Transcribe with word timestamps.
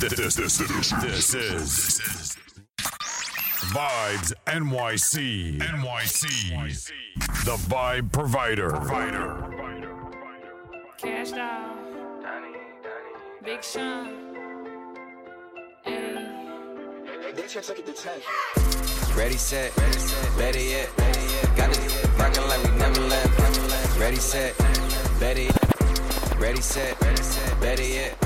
This, 0.00 0.36
this, 0.36 0.58
this, 0.58 0.90
this 1.02 1.34
is 1.34 2.36
Vibes 3.72 4.32
NYC. 4.46 5.58
NYC. 5.58 6.92
The 7.44 7.56
Vibe 7.68 8.12
Provider. 8.12 8.70
Provider. 8.70 9.44
Kash 10.96 11.32
Doll. 11.32 11.76
Big 13.44 13.62
Sean. 13.62 14.06
Hey. 15.84 16.38
Ready, 19.16 19.36
set, 19.36 19.76
ready, 19.76 19.98
set, 19.98 20.38
better 20.38 20.60
yet, 20.60 20.96
better 20.96 21.20
yet. 21.20 21.56
Got 21.56 21.70
it 21.70 22.18
rockin' 22.18 22.48
like 22.48 22.62
we 22.64 22.78
never 22.78 23.00
left. 23.02 23.98
Ready, 23.98 24.16
set, 24.16 24.56
better 25.20 25.42
yet. 25.42 26.38
Ready, 26.38 26.60
set, 26.60 27.00
ready, 27.02 27.22
set, 27.22 27.60
better 27.60 27.82
yet. 27.82 28.18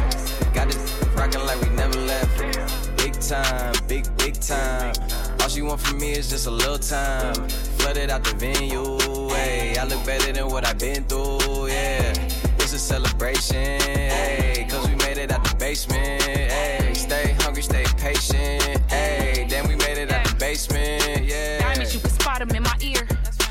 Got 0.54 0.74
it 0.74 1.01
rockin' 1.16 1.44
like 1.46 1.60
we 1.60 1.68
never 1.70 1.98
left. 2.00 2.96
Big 2.96 3.14
time, 3.20 3.74
big, 3.88 4.04
big 4.16 4.34
time. 4.40 4.94
All 5.40 5.48
she 5.48 5.62
want 5.62 5.80
from 5.80 5.98
me 5.98 6.12
is 6.12 6.30
just 6.30 6.46
a 6.46 6.50
little 6.50 6.78
time. 6.78 7.34
Flooded 7.78 8.10
out 8.10 8.24
the 8.24 8.34
venue, 8.36 8.98
hey. 9.34 9.76
I 9.78 9.84
look 9.84 10.04
better 10.06 10.32
than 10.32 10.48
what 10.48 10.66
I've 10.66 10.78
been 10.78 11.04
through, 11.04 11.68
yeah. 11.68 12.12
It's 12.58 12.72
a 12.72 12.78
celebration, 12.78 13.80
hey. 13.80 14.66
Cause 14.70 14.88
we 14.88 14.94
made 14.96 15.18
it 15.18 15.32
out 15.32 15.44
the 15.44 15.54
basement, 15.56 16.22
hey. 16.22 16.92
Stay 16.94 17.34
hungry, 17.40 17.62
stay 17.62 17.84
patient, 17.98 18.80
hey. 18.90 19.46
Then 19.48 19.68
we 19.68 19.76
made 19.76 19.98
it 19.98 20.12
out 20.12 20.24
the 20.26 20.34
basement, 20.36 21.24
yeah. 21.24 21.58
Diamonds, 21.58 21.94
you 21.94 22.00
can 22.00 22.10
spot 22.10 22.38
them 22.38 22.50
in 22.50 22.62
my 22.62 22.76
ear. 22.80 23.06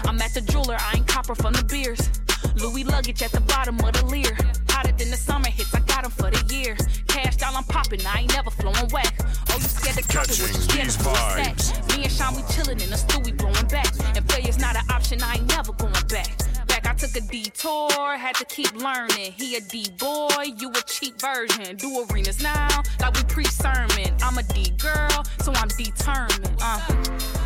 I'm 0.05 0.21
at 0.21 0.33
the 0.33 0.41
jeweler, 0.41 0.77
I 0.79 0.97
ain't 0.97 1.07
copper 1.07 1.35
from 1.35 1.53
the 1.53 1.63
beers. 1.63 2.09
Louis 2.55 2.83
luggage 2.83 3.21
at 3.21 3.31
the 3.31 3.41
bottom 3.41 3.79
of 3.79 3.93
the 3.93 4.05
leer. 4.05 4.35
Hotter 4.69 4.93
than 4.97 5.09
the 5.11 5.17
summer 5.17 5.49
hits, 5.49 5.73
I 5.73 5.79
got 5.81 6.03
'em 6.05 6.11
for 6.11 6.29
the 6.31 6.41
year. 6.53 6.75
Kash 7.11 7.35
Doll, 7.35 7.55
I'm 7.55 7.63
popping, 7.65 7.99
I 8.05 8.21
ain't 8.21 8.33
never 8.33 8.49
flowing 8.49 8.87
whack. 8.91 9.13
Oh, 9.49 9.57
you 9.57 9.67
scared 9.67 9.97
to 9.97 10.03
cut 10.03 10.29
it, 10.29 10.39
what 10.39 10.47
you 10.47 10.55
Catching 10.55 10.61
scared 10.61 10.85
these 10.87 10.97
to 10.97 11.03
pull 11.03 11.13
vibes. 11.13 11.97
Me 11.97 12.03
and 12.03 12.11
Sean, 12.11 12.35
we 12.35 12.41
chillin' 12.43 12.81
in 12.81 12.89
the 12.89 12.97
stew, 12.97 13.19
we 13.19 13.33
blowing 13.33 13.67
back. 13.67 13.91
And 14.15 14.25
player's 14.29 14.57
not 14.57 14.77
an 14.77 14.83
option, 14.89 15.21
I 15.21 15.35
ain't 15.35 15.49
never 15.49 15.73
going 15.73 15.91
back. 16.07 16.31
Back, 16.67 16.87
I 16.87 16.93
took 16.93 17.13
a 17.17 17.21
detour, 17.21 18.17
had 18.17 18.35
to 18.35 18.45
keep 18.45 18.73
learning. 18.75 19.33
He 19.33 19.57
a 19.57 19.61
D 19.61 19.87
boy, 19.99 20.55
you 20.57 20.69
a 20.71 20.81
cheap 20.87 21.19
version. 21.19 21.75
Do 21.75 22.05
arenas 22.09 22.41
now, 22.41 22.81
like 23.01 23.13
we 23.13 23.23
pre-sermon. 23.23 24.15
I'm 24.23 24.37
a 24.37 24.43
D 24.43 24.71
girl, 24.77 25.25
so 25.41 25.51
I'm 25.51 25.67
determined. 25.67 26.55
Uh. 26.61 26.79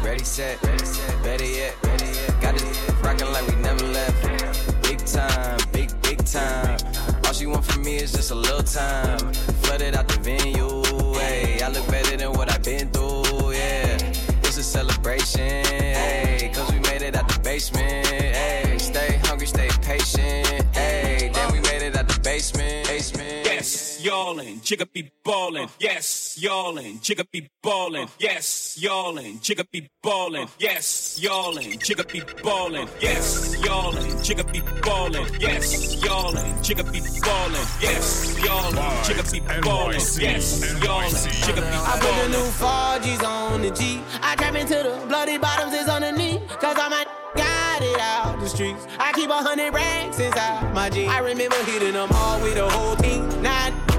Ready, 0.04 0.24
set, 0.24 0.62
ready, 0.62 0.86
set, 0.86 1.24
better 1.24 1.46
yet, 1.46 1.74
better 1.82 2.06
yet. 2.06 2.42
Got 2.42 2.56
it 2.62 3.02
rockin' 3.02 3.32
like 3.34 3.48
we 3.48 3.56
never 3.62 3.86
left. 3.88 4.82
Big 4.84 5.00
time, 5.06 5.60
big, 5.74 5.90
big 6.04 6.24
time. 6.24 6.78
All 7.26 7.34
she 7.34 7.46
want 7.46 7.66
from 7.66 7.84
me 7.84 7.96
is 7.98 8.12
just 8.12 8.32
a 8.32 8.36
little 8.36 8.64
time. 8.64 9.34
Flooded 9.64 9.96
out 9.96 10.08
the 10.08 10.20
venue, 10.22 10.84
hey. 11.20 11.62
I 11.62 11.70
look 11.70 11.88
better 11.88 12.18
than 12.18 12.32
what 12.34 12.52
I've 12.52 12.64
been 12.64 12.90
through, 12.90 13.52
yeah. 13.54 13.98
It's 14.44 14.58
a 14.58 14.64
celebration, 14.64 15.66
hey. 15.66 16.52
Cause 16.54 16.72
we 16.72 16.80
made 16.80 17.02
it 17.02 17.16
out 17.16 17.28
the 17.28 17.40
basement, 17.40 18.08
hey. 18.08 18.78
Stay 18.78 19.20
hungry, 19.24 19.48
stay 19.48 19.70
patient, 19.82 20.66
hey. 20.76 21.32
Then 21.34 21.52
we 21.52 21.60
made 21.62 21.82
it 21.82 21.96
out 21.96 22.08
the 22.08 22.20
basement, 22.22 22.88
basement. 22.88 23.46
Yes, 23.46 24.02
y'allin', 24.04 24.60
jigga 24.62 24.86
be 24.92 25.12
ballin'. 25.24 25.68
Yes, 25.80 26.25
y'allin', 26.38 27.00
jigga 27.00 27.26
be 27.32 27.50
ballin'. 27.64 28.08
Yes, 28.20 28.78
y'allin', 28.80 29.40
jigga 29.40 29.66
be 29.72 29.90
ballin'. 30.04 30.48
Yes, 30.60 31.20
y'allin', 31.22 31.80
jigga 31.80 32.06
be 32.12 32.22
ballin'. 32.44 32.88
Yes, 33.02 33.56
y'allin', 33.64 34.04
jigga 34.26 34.52
be 34.52 34.62
ballin'. 34.82 35.28
Yes, 35.40 36.04
y'allin', 36.04 36.54
jigga 36.64 36.84
be 36.92 37.00
ballin'. 37.22 37.68
Yes, 37.82 38.38
y'allin', 38.44 38.76
jigga 39.06 39.32
be 39.32 39.40
ballin'. 39.40 39.96
NYC, 40.00 40.22
Yes, 40.22 40.84
y'allin', 40.84 41.10
jigga 41.10 41.56
be 41.56 41.62
ballin'. 41.62 41.74
I 41.86 42.00
put 42.00 42.02
the 42.02 42.08
ballin'. 42.08 42.32
new 42.32 42.48
4G's 42.60 43.24
on 43.24 43.62
the 43.62 43.72
G. 43.72 44.02
I 44.22 44.36
trap 44.36 44.56
into 44.56 44.76
the 44.76 45.06
bloody 45.08 45.38
bottoms 45.38 45.74
is 45.74 45.88
underneath. 45.88 46.42
Cause 46.60 46.76
I'm 46.80 46.94
a 46.94 47.06
got 47.36 47.82
it 47.82 48.00
out 48.00 48.40
the 48.40 48.48
streets. 48.48 48.88
I 48.98 49.12
keep 49.14 49.30
a 49.30 49.34
hundred 49.34 49.74
racks 49.74 50.20
inside 50.20 50.74
my 50.74 50.90
jeans. 50.90 51.10
I 51.12 51.20
remember 51.20 51.58
hitting 51.66 51.94
them 51.94 52.10
all 52.14 52.40
with 52.42 52.56
the 52.56 52.70
whole 52.70 52.96
team. 52.96 53.28
Now 53.42 53.55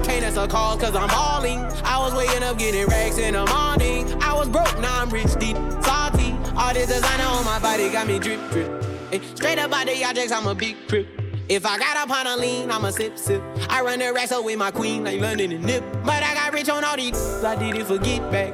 can't 0.07 0.23
answer 0.23 0.47
calls 0.47 0.81
cause 0.81 0.95
I'm 0.95 1.09
balling. 1.09 1.59
I 1.83 1.99
was 1.99 2.13
waking 2.15 2.41
up 2.41 2.57
getting 2.57 2.87
racks 2.87 3.17
in 3.17 3.33
the 3.33 3.45
morning. 3.45 4.21
I 4.23 4.33
was 4.33 4.47
broke, 4.47 4.79
now 4.79 5.01
I'm 5.01 5.09
rich, 5.09 5.33
deep, 5.37 5.57
salty. 5.83 6.31
All 6.55 6.73
this 6.73 6.87
designer 6.87 7.25
on 7.25 7.43
my 7.45 7.59
body 7.59 7.89
got 7.91 8.07
me 8.07 8.17
drip, 8.17 8.39
drip. 8.51 8.83
Straight 9.35 9.59
up 9.59 9.73
out 9.73 9.85
the 9.85 10.03
objects, 10.03 10.31
I'm 10.31 10.47
a 10.47 10.55
big 10.55 10.75
trip. 10.87 11.07
If 11.49 11.65
I 11.65 11.77
got 11.77 11.97
up 11.97 12.09
on 12.09 12.27
a 12.27 12.37
lean, 12.37 12.71
I'ma 12.71 12.89
sip, 12.89 13.17
sip. 13.17 13.41
I 13.69 13.81
run 13.81 13.99
the 13.99 14.11
racks 14.13 14.31
up 14.31 14.43
with 14.43 14.57
my 14.57 14.71
queen, 14.71 15.03
like 15.03 15.19
London 15.21 15.51
and 15.51 15.63
Nip. 15.65 15.83
But 16.03 16.23
I 16.23 16.33
got 16.33 16.53
rich 16.53 16.69
on 16.69 16.83
all 16.83 16.95
these, 16.95 17.43
I 17.43 17.55
did 17.55 17.75
it 17.75 17.85
for 17.85 17.97
get 17.97 18.31
back. 18.31 18.53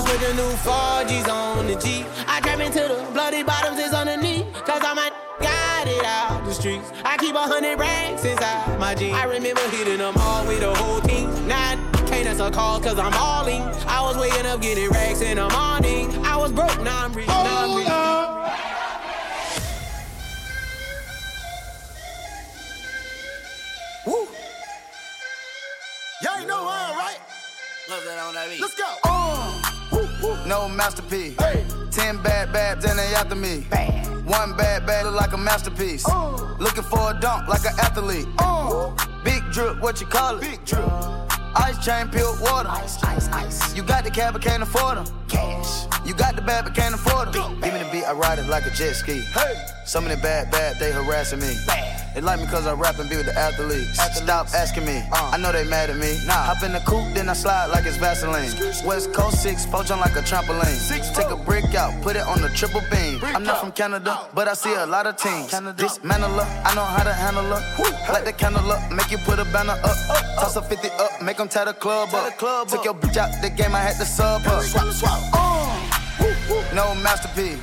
I 0.00 0.02
put 0.02 0.20
the 0.20 0.32
new 0.32 0.48
4G's 0.64 1.28
on 1.28 1.66
the 1.66 1.76
G. 1.76 2.06
I 2.26 2.40
trap 2.40 2.58
into 2.58 2.80
the 2.80 3.06
bloody 3.12 3.42
bottoms 3.42 3.78
is 3.78 3.92
underneath. 3.92 4.46
Cause 4.64 4.80
I'm 4.82 4.96
a 4.96 5.12
got 5.42 5.86
it 5.86 6.02
out 6.06 6.42
the 6.46 6.54
streets. 6.54 6.90
I 7.04 7.18
keep 7.18 7.34
a 7.34 7.40
hundred 7.40 7.78
racks 7.78 8.24
inside 8.24 8.80
my 8.80 8.94
jeans. 8.94 9.14
I 9.14 9.24
remember 9.24 9.60
hitting 9.68 9.98
them 9.98 10.14
all 10.16 10.46
with 10.46 10.60
the 10.60 10.74
whole 10.74 11.02
team. 11.02 11.28
Now 11.46 11.72
I 11.72 11.76
can't 12.08 12.26
answer 12.26 12.50
calls 12.50 12.82
cause 12.82 12.98
I'm 12.98 13.12
balling. 13.12 13.60
I 13.86 14.00
was 14.00 14.16
waking 14.16 14.46
up 14.46 14.62
getting 14.62 14.88
racks 14.88 15.20
in 15.20 15.36
the 15.36 15.50
morning. 15.50 16.08
I 16.24 16.34
was 16.38 16.50
broke, 16.50 16.80
now 16.80 17.04
I'm 17.04 17.12
rich, 17.12 17.28
now 17.28 17.68
I'm 17.68 17.76
rich. 17.76 17.86
Woo. 24.06 24.28
Y'all 26.22 26.38
ain't 26.38 26.48
know 26.48 26.64
I 26.66 26.94
right? 26.96 27.20
Love 27.90 28.04
that 28.04 28.18
on 28.18 28.34
that 28.34 28.48
beat. 28.48 28.62
Let's 28.62 28.74
go. 28.74 28.86
Uh, 29.04 29.79
No 30.46 30.68
masterpiece. 30.68 31.36
Ten 31.90 32.22
bad 32.22 32.52
babs 32.52 32.84
and 32.84 32.98
they 32.98 33.14
after 33.14 33.34
me. 33.34 33.66
One 34.24 34.56
bad 34.56 34.86
bad 34.86 35.06
look 35.06 35.14
like 35.14 35.32
a 35.32 35.38
masterpiece. 35.38 36.04
Oh. 36.06 36.56
Looking 36.60 36.84
for 36.84 37.10
a 37.10 37.18
dunk 37.20 37.48
like 37.48 37.64
an 37.64 37.78
athlete. 37.80 38.26
Oh. 38.38 38.94
Big 39.24 39.42
drip, 39.50 39.80
what 39.80 40.00
you 40.00 40.06
call 40.06 40.36
it? 40.36 40.42
big 40.42 40.64
drip. 40.64 40.84
Ice 41.56 41.84
chain, 41.84 42.08
peeled 42.08 42.40
water. 42.40 42.68
Ice, 42.68 43.02
ice, 43.02 43.28
ice. 43.28 43.74
You 43.74 43.82
got 43.82 44.04
the 44.04 44.10
cab, 44.10 44.34
but 44.34 44.42
can't 44.42 44.62
afford 44.62 44.98
them. 44.98 45.06
Cash. 45.28 45.86
You 46.06 46.14
got 46.14 46.36
the 46.36 46.42
bad, 46.42 46.64
but 46.64 46.74
can't 46.74 46.94
afford 46.94 47.32
them. 47.32 47.60
Give 47.60 47.72
me 47.72 47.82
the 47.82 47.88
beat, 47.90 48.04
I 48.04 48.12
ride 48.12 48.38
it 48.38 48.46
like 48.46 48.66
a 48.66 48.70
jet 48.70 48.94
ski. 48.94 49.20
Hey. 49.20 49.54
Some 49.84 50.04
of 50.04 50.10
the 50.10 50.16
bad, 50.18 50.50
bad, 50.50 50.78
they 50.78 50.92
harassing 50.92 51.40
me. 51.40 51.56
Bad. 51.66 51.99
They 52.14 52.20
like 52.20 52.40
me 52.40 52.46
cause 52.46 52.66
I 52.66 52.72
rap 52.74 52.98
and 52.98 53.08
be 53.08 53.16
with 53.16 53.26
the 53.26 53.38
athletes. 53.38 53.98
Stop 54.16 54.48
asking 54.52 54.84
me, 54.84 55.02
Uh. 55.12 55.30
I 55.32 55.36
know 55.36 55.52
they 55.52 55.64
mad 55.64 55.90
at 55.90 55.96
me. 55.96 56.18
Nah. 56.26 56.32
Hop 56.50 56.62
in 56.64 56.72
the 56.72 56.80
coupe, 56.80 57.14
then 57.14 57.28
I 57.28 57.34
slide 57.34 57.66
like 57.66 57.86
it's 57.86 57.96
Vaseline. 57.98 58.50
West 58.84 59.12
Coast 59.12 59.42
6, 59.42 59.66
poach 59.66 59.90
on 59.92 60.00
like 60.00 60.16
a 60.16 60.22
trampoline. 60.22 60.74
Six, 60.76 61.10
Take 61.10 61.26
a 61.26 61.36
four. 61.36 61.44
brick 61.44 61.74
out, 61.76 61.92
put 62.02 62.16
it 62.16 62.22
on 62.26 62.42
the 62.42 62.48
triple 62.50 62.82
beam. 62.90 63.20
I'm 63.22 63.44
not 63.44 63.56
out. 63.56 63.60
from 63.60 63.72
Canada, 63.72 64.10
Out. 64.10 64.34
but 64.34 64.48
I 64.48 64.54
see 64.54 64.74
a 64.74 64.86
lot 64.86 65.06
of 65.06 65.16
teams. 65.16 65.50
Canada. 65.50 65.80
Dismantle 65.80 66.30
her, 66.30 66.62
I 66.64 66.74
know 66.74 66.84
how 66.84 67.04
to 67.04 67.12
handle 67.12 67.44
her. 67.44 68.12
Light 68.12 68.24
the 68.24 68.32
candle 68.32 68.70
up, 68.72 68.90
make 68.90 69.10
you 69.12 69.18
put 69.18 69.38
a 69.38 69.44
banner 69.46 69.78
up. 69.84 69.96
Toss 70.40 70.56
a 70.56 70.62
50 70.62 70.88
up, 70.98 71.22
make 71.22 71.36
them 71.36 71.48
tie 71.48 71.64
the 71.64 71.74
club 71.74 72.08
Tie 72.10 72.18
up. 72.18 72.24
the 72.26 72.32
club 72.38 72.68
Took 72.68 72.80
up. 72.80 72.84
your 72.86 72.94
bitch 72.94 73.16
out 73.18 73.30
the 73.40 73.50
game, 73.50 73.74
I 73.74 73.78
had 73.80 73.96
to 73.96 74.04
sub 74.04 74.42
her. 74.42 74.60
Swap, 74.62 74.92
swap. 74.92 75.20
No 76.74 76.94
masterpiece. 76.96 77.60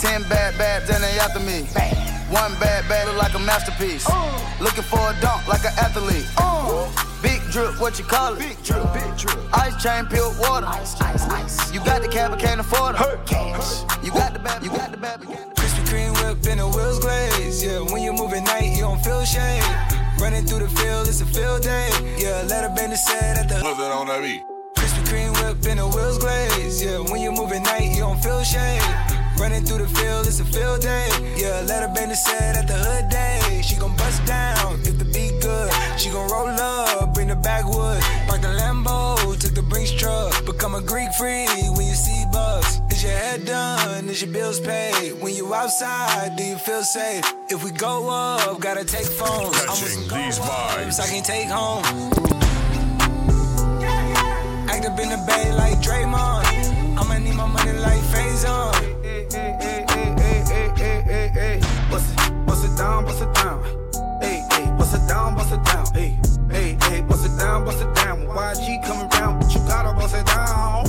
Ten 0.00 0.22
bad 0.28 0.56
babs 0.58 0.88
and 0.90 1.02
they 1.04 1.18
after 1.18 1.40
me. 1.40 1.66
Bad. 1.74 2.11
One 2.32 2.54
bad 2.58 2.88
bad 2.88 3.08
look 3.08 3.18
like 3.18 3.34
a 3.34 3.38
masterpiece. 3.38 4.06
Oh. 4.08 4.56
Looking 4.58 4.84
for 4.84 4.98
a 4.98 5.12
dunk 5.20 5.46
like 5.46 5.64
an 5.64 5.76
athlete. 5.76 6.24
Oh. 6.38 6.88
Big 7.22 7.42
drip, 7.52 7.78
what 7.78 7.98
you 7.98 8.06
call 8.06 8.32
it? 8.32 8.38
Big 8.38 8.56
drip, 8.64 8.82
big 8.94 9.16
drip. 9.18 9.36
Ice 9.52 9.76
chain, 9.82 10.06
peeled 10.06 10.38
water. 10.38 10.66
Ice, 10.66 10.98
ice, 11.02 11.28
ice. 11.28 11.72
You 11.74 11.80
got 11.84 12.00
the 12.00 12.08
cab, 12.08 12.30
but 12.30 12.40
can't 12.40 12.58
afford 12.58 12.94
it. 12.94 13.26
Cash. 13.26 13.84
You 14.02 14.10
got 14.12 14.32
the 14.32 14.38
bad, 14.38 14.64
you 14.64 14.70
got 14.70 14.90
the 14.90 14.96
bad, 14.96 15.20
but 15.20 15.28
can't 15.28 15.54
Krispy 15.54 15.84
Kreme 15.84 16.14
whip 16.24 16.38
and 16.48 16.60
the 16.60 16.68
wheels 16.68 17.00
glaze. 17.00 17.62
Yeah, 17.62 17.80
when 17.80 18.02
you 18.02 18.14
move 18.14 18.32
at 18.32 18.44
night, 18.44 18.72
you 18.76 18.80
don't 18.80 19.04
feel 19.04 19.22
shade. 19.26 19.62
Running 20.18 20.46
through 20.46 20.60
the 20.60 20.68
field, 20.68 21.08
it's 21.08 21.20
a 21.20 21.26
field 21.26 21.62
day. 21.62 21.90
Yeah, 22.16 22.42
let 22.48 22.64
her 22.64 22.74
bend 22.74 22.92
the 22.92 22.96
set 22.96 23.36
at 23.36 23.48
the 23.50 23.62
Love 23.62 23.76
that 23.76 23.92
on 23.92 24.06
that 24.06 24.22
beat. 24.22 24.42
Krispy 24.74 25.04
Kreme 25.04 25.32
whip 25.44 25.66
and 25.66 25.80
the 25.80 25.86
wheels 25.86 26.16
glaze. 26.16 26.82
Yeah, 26.82 26.98
when 26.98 27.20
you 27.20 27.30
move 27.30 27.52
at 27.52 27.62
night, 27.62 27.92
you 27.92 28.00
don't 28.00 28.22
feel 28.22 28.42
shade. 28.42 28.80
Running 29.38 29.64
through 29.64 29.78
the 29.78 29.88
field, 29.88 30.26
it's 30.26 30.40
a 30.40 30.44
field 30.44 30.82
day. 30.82 31.08
Yeah, 31.36 31.64
let 31.66 31.82
her 31.82 31.92
bend 31.94 32.10
the 32.10 32.16
set 32.16 32.56
at 32.56 32.66
the 32.66 32.74
hood 32.74 33.08
day. 33.08 33.62
She 33.62 33.76
gon' 33.76 33.96
bust 33.96 34.24
down 34.26 34.80
if 34.84 34.98
the 34.98 35.04
beat 35.06 35.40
good. 35.40 35.70
She 35.98 36.10
gon' 36.10 36.30
roll 36.30 36.48
up, 36.48 37.14
bring 37.14 37.28
the 37.28 37.36
backwoods. 37.36 38.04
Park 38.26 38.42
the 38.42 38.48
Lambo, 38.48 39.16
took 39.40 39.54
the 39.54 39.62
Brinks 39.62 39.90
truck. 39.92 40.44
Become 40.44 40.74
a 40.74 40.80
Greek 40.82 41.12
freak 41.14 41.48
when 41.76 41.86
you 41.86 41.94
see 41.94 42.24
bugs. 42.32 42.80
It's 42.86 42.96
Is 42.96 43.02
your 43.04 43.12
head 43.12 43.44
done? 43.44 44.08
Is 44.08 44.22
your 44.22 44.32
bills 44.32 44.60
paid? 44.60 45.20
When 45.20 45.34
you 45.34 45.52
outside, 45.54 46.36
do 46.36 46.44
you 46.44 46.56
feel 46.56 46.82
safe? 46.82 47.24
If 47.48 47.64
we 47.64 47.70
go 47.72 48.08
up, 48.08 48.60
gotta 48.60 48.84
take 48.84 49.06
phones. 49.06 49.58
Catching 49.64 50.08
these 50.08 50.38
vibes. 50.38 51.00
I 51.00 51.06
can 51.08 51.22
take 51.22 51.48
home. 51.48 51.84
Act 54.70 54.86
up 54.86 54.98
in 55.00 55.08
the 55.08 55.24
bay 55.26 55.52
like 55.52 55.78
Draymond. 55.80 56.44
I'ma 56.98 57.18
need 57.18 57.34
my 57.34 57.46
money 57.46 57.72
like 57.80 58.00
Faison 58.12 58.91
hey, 59.32 59.56
hey, 59.60 60.14
hey, 60.18 60.44
hey, 60.46 60.72
hey, 60.76 61.02
hey, 61.02 61.28
hey. 61.28 61.60
Bust 61.90 62.12
it, 62.12 62.46
bust 62.46 62.64
it 62.64 62.76
down, 62.76 63.04
bust 63.04 63.22
it 63.22 63.34
down. 63.34 63.62
Hey, 64.20 64.42
bust 64.78 64.94
it 64.94 65.08
down, 65.08 65.34
bust 65.34 65.52
it 65.52 65.64
down. 65.64 65.86
Hey, 65.94 66.18
hey, 66.50 66.76
hey, 66.82 67.00
bust 67.02 67.26
it 67.26 67.38
down, 67.38 67.64
bust 67.64 67.80
it 67.80 67.94
down. 67.94 68.26
YG 68.26 68.84
coming 68.84 69.08
but 69.08 69.54
you 69.54 69.60
gotta 69.60 69.94
bust 69.94 70.14
it 70.14 70.26
down. 70.26 70.84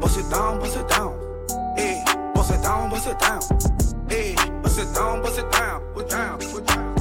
Bust 0.00 0.18
it 0.18 0.30
down, 0.30 0.60
bust 0.60 0.76
it 0.76 0.88
down. 0.88 1.14
Hey, 1.76 2.02
bust 2.34 2.52
it 2.52 2.62
down, 2.62 2.90
bust 2.90 3.06
it 3.08 3.18
down. 3.18 3.40
Hey, 4.08 4.34
bust 4.62 4.78
it 4.78 4.94
down, 4.94 5.22
bust 5.22 5.38
it 5.38 5.50
down. 5.50 5.82
We're 5.94 6.04
down, 6.04 6.38
we're 6.52 6.60
down. 6.60 6.96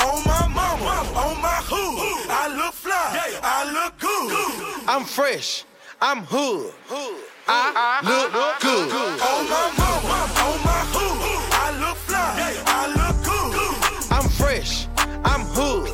On 0.00 0.24
my 0.24 0.46
mama, 0.48 1.08
on 1.16 1.40
my 1.40 1.60
hood, 1.64 2.26
I 2.30 2.54
look 2.56 2.74
fly, 2.74 3.38
I 3.42 3.72
look 3.72 3.98
good. 3.98 4.88
I'm 4.88 5.04
fresh, 5.04 5.64
I'm 6.00 6.24
hood. 6.24 6.72
hood. 6.86 7.29
I 7.52 8.00
look 8.04 8.60
good. 8.60 8.92
On 8.92 9.48
my 9.50 9.72
mama, 9.76 10.18
on 10.46 10.56
my 10.62 10.86
hood. 10.94 11.18
I 11.52 11.74
look 11.80 11.96
fly, 11.96 12.54
I 12.64 12.86
look 12.94 13.16
good. 13.24 14.12
I'm 14.12 14.28
fresh. 14.28 14.86
I'm 15.24 15.42
hood. 15.46 15.90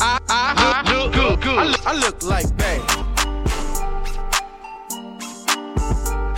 I, 0.00 0.20
I 0.28 0.82
look 0.92 1.12
good. 1.14 1.58
I 1.58 1.64
look, 1.64 1.86
I 1.86 1.94
look 1.94 2.22
like 2.22 2.54
Bay. 2.58 2.80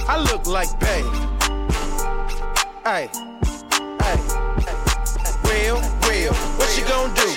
I 0.06 0.22
look 0.30 0.46
like 0.46 0.70
Bay. 0.78 1.02
Hey, 2.84 3.10
hey. 4.02 4.18
Real, 5.50 5.80
real. 6.06 6.32
What 6.58 6.78
you 6.78 6.84
gonna 6.84 7.12
do? 7.16 7.28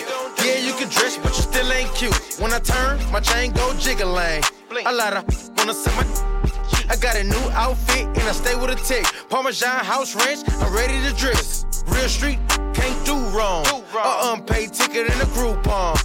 Yeah, 0.45 0.59
you 0.59 0.73
can 0.73 0.87
dress, 0.89 1.17
but 1.17 1.35
you 1.35 1.41
still 1.41 1.73
ain't 1.73 1.91
cute. 1.95 2.37
When 2.39 2.53
I 2.53 2.59
turn, 2.59 2.99
my 3.11 3.21
chain 3.21 3.53
go 3.53 3.73
jiggling. 3.79 4.43
A 4.85 4.93
lot 4.93 5.13
of 5.13 5.25
wanna 5.57 5.73
see 5.73 5.89
my. 5.95 6.52
I 6.89 6.95
got 6.95 7.15
a 7.15 7.23
new 7.23 7.49
outfit 7.51 8.05
and 8.05 8.19
I 8.19 8.31
stay 8.31 8.55
with 8.55 8.69
a 8.69 8.75
tick. 8.75 9.05
Parmesan 9.29 9.83
house 9.85 10.15
ranch, 10.15 10.47
I'm 10.61 10.73
ready 10.73 11.01
to 11.07 11.15
dress. 11.15 11.65
Real 11.87 12.09
street, 12.09 12.39
can't 12.73 13.05
do 13.05 13.15
wrong. 13.35 13.65
A 13.65 14.33
unpaid 14.33 14.73
ticket 14.73 15.07
in 15.07 15.21
a 15.21 15.25
Groupon. 15.35 15.97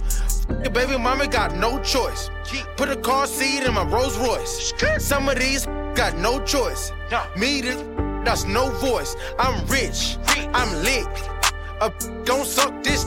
Your 0.63 0.71
baby 0.71 0.97
mama 0.97 1.27
got 1.27 1.55
no 1.55 1.79
choice. 1.83 2.29
Put 2.77 2.89
a 2.89 2.95
car 2.95 3.27
seat 3.27 3.63
in 3.63 3.73
my 3.73 3.83
Rolls 3.83 4.17
Royce. 4.17 4.73
Some 4.97 5.29
of 5.29 5.37
these 5.37 5.65
got 5.95 6.17
no 6.17 6.43
choice. 6.45 6.91
Me, 7.37 7.61
this, 7.61 7.83
that's 8.25 8.45
no 8.45 8.69
voice. 8.71 9.15
I'm 9.37 9.65
rich, 9.67 10.17
I'm 10.53 10.71
lit. 10.83 11.07
A 11.81 11.91
don't 12.23 12.45
suck 12.45 12.83
this. 12.83 13.05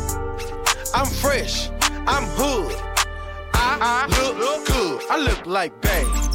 I'm 0.94 1.06
fresh, 1.06 1.70
I'm 2.06 2.25
hood. 2.36 2.76
I, 3.54 4.06
look 4.38 4.66
good. 4.66 5.02
I 5.10 5.18
look 5.18 5.46
like 5.46 5.80
Bay. 5.80 6.31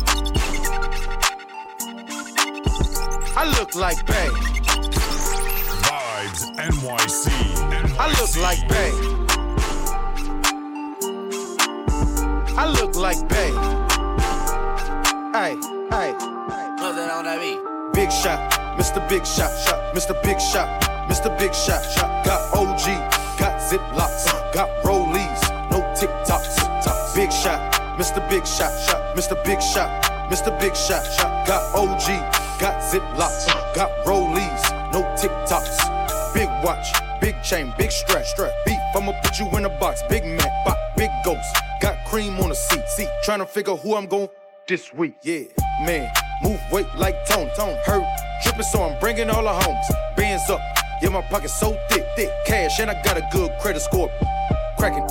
I 3.40 3.46
look 3.60 3.76
like 3.76 4.04
Bay. 4.08 4.30
Vibes 5.86 6.42
NYC. 6.58 7.30
I 8.00 8.08
look 8.20 8.36
like 8.42 8.68
Bay. 8.68 8.92
I 12.58 12.66
look 12.68 12.96
like 12.96 13.22
Bay. 13.30 13.52
Hey, 15.38 15.54
hey. 15.92 16.14
Nothing 16.82 17.10
on 17.12 17.26
that 17.26 17.38
beat. 17.40 17.60
Big 17.94 18.12
shot, 18.12 18.40
Mr. 18.76 19.08
Big 19.08 19.24
Shot, 19.24 19.52
shot, 19.66 19.94
Mr. 19.94 20.20
Big 20.24 20.40
Shot, 20.42 20.82
Mr. 21.08 21.30
Big 21.38 21.54
Shot, 21.54 21.84
shot. 21.92 22.26
Got 22.26 22.42
OG, 22.58 22.86
got 23.38 23.62
Ziplocs, 23.62 24.26
got 24.52 24.68
Rollies, 24.84 25.42
no 25.70 25.82
TikToks. 25.94 26.47
Big 27.18 27.32
shot, 27.32 27.74
Mr. 27.98 28.22
Big 28.30 28.46
Shot, 28.46 28.72
shot, 28.86 29.18
Mr. 29.18 29.44
Big 29.44 29.60
Shot, 29.60 29.90
Mr. 30.30 30.54
Big 30.60 30.76
Shot, 30.76 31.04
shot. 31.04 31.48
Got 31.48 31.64
OG, 31.74 32.06
got 32.62 32.80
Ziplocs, 32.80 33.48
got 33.74 33.90
Rollies, 34.06 34.94
no 34.94 35.02
TikToks. 35.18 36.36
Big 36.36 36.48
watch, 36.64 36.86
big 37.20 37.34
chain, 37.42 37.74
big 37.76 37.92
strap, 37.92 38.24
strap. 38.24 38.52
Beef, 38.68 38.78
I'ma 38.96 39.14
put 39.24 39.40
you 39.40 39.50
in 39.58 39.66
a 39.66 39.80
box. 39.80 40.04
Big 40.08 40.26
Mac, 40.26 40.52
bop, 40.64 40.78
big 40.96 41.10
ghost. 41.26 41.58
Got 41.82 41.98
cream 42.06 42.40
on 42.40 42.50
the 42.50 42.56
seat, 42.56 42.88
seat. 42.88 43.10
Trying 43.24 43.40
to 43.40 43.48
figure 43.48 43.76
who 43.76 43.96
I'm 43.96 44.06
gon' 44.06 44.30
this 44.68 44.94
week. 44.94 45.16
Yeah, 45.24 45.46
man, 45.82 46.14
move 46.44 46.60
weight 46.72 46.86
like 46.98 47.26
Tone, 47.26 47.50
Tone. 47.58 47.80
Hurt, 47.84 48.06
tripping, 48.44 48.62
so 48.62 48.84
I'm 48.84 49.00
bringing 49.00 49.32
all 49.32 49.42
the 49.42 49.54
homes. 49.54 49.88
Bands 50.16 50.48
up, 50.52 50.62
yeah, 51.02 51.10
my 51.10 51.24
pocket 51.24 51.50
so 51.50 51.76
thick, 51.90 52.06
thick. 52.16 52.30
Cash, 52.46 52.80
and 52.80 52.92
I 52.92 53.02
got 53.02 53.18
a 53.18 53.28
good 53.32 53.52
credit 53.60 53.82
score. 53.82 54.12
Cracking, 54.78 55.08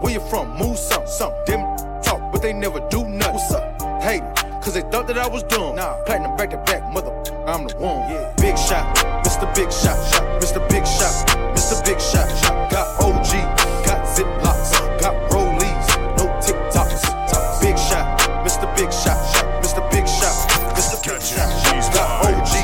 where 0.00 0.12
you 0.12 0.20
from? 0.20 0.56
Move 0.56 0.78
some, 0.78 1.06
some. 1.06 1.32
Them 1.46 1.60
talk, 2.02 2.20
but 2.32 2.42
they 2.42 2.52
never 2.52 2.80
do 2.88 3.04
nothing. 3.06 3.34
What's 3.34 3.52
up? 3.52 4.02
Hate 4.02 4.22
it, 4.22 4.36
cause 4.62 4.74
they 4.74 4.82
thought 4.82 5.06
that 5.08 5.18
I 5.18 5.26
was 5.26 5.42
dumb. 5.44 5.76
Nah, 5.76 5.96
platinum 6.04 6.36
back 6.36 6.50
to 6.50 6.58
back, 6.58 6.82
mother, 6.92 7.10
I'm 7.46 7.66
the 7.66 7.74
one. 7.76 8.08
Yeah. 8.10 8.32
Big 8.36 8.56
shot, 8.58 8.84
Mr. 9.24 9.46
Big 9.54 9.72
Shot, 9.72 9.98
shot, 10.12 10.22
Mr. 10.40 10.60
Big 10.68 10.86
Shot, 10.86 11.26
Mr. 11.56 11.84
Big 11.84 12.00
Shot, 12.00 12.28
shot. 12.42 12.70
Got 12.70 12.86
OG, 13.02 13.32
got 13.86 14.06
Ziplocs, 14.06 15.00
got 15.00 15.14
Rollies, 15.30 15.88
no 16.16 16.24
TikToks. 16.44 17.60
Big 17.60 17.78
shot, 17.78 18.20
Mr. 18.44 18.66
Big 18.76 18.92
Shot, 18.92 19.18
shot, 19.34 19.46
Mr. 19.62 19.82
Big 19.90 20.06
Shot, 20.06 20.36
Mr. 20.76 21.02
Big 21.02 21.22
Shot, 21.22 21.50
shot. 21.64 21.94
Got 21.94 22.26
OG, 22.26 22.54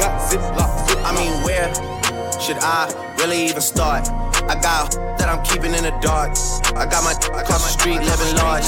got 0.00 0.20
Ziplocs. 0.30 1.04
I 1.04 1.12
mean, 1.14 1.32
where 1.44 1.68
should 2.40 2.58
I 2.60 2.88
really 3.18 3.46
even 3.46 3.60
start? 3.60 4.08
I 4.48 4.54
got 4.60 4.92
that 5.18 5.28
I'm 5.28 5.44
keeping 5.44 5.74
in 5.74 5.84
the 5.84 5.92
dark. 6.00 6.32
I 6.74 6.86
got 6.88 7.04
my 7.04 7.12
across 7.38 7.64
the 7.64 7.78
street 7.78 8.00
living 8.00 8.34
large. 8.36 8.64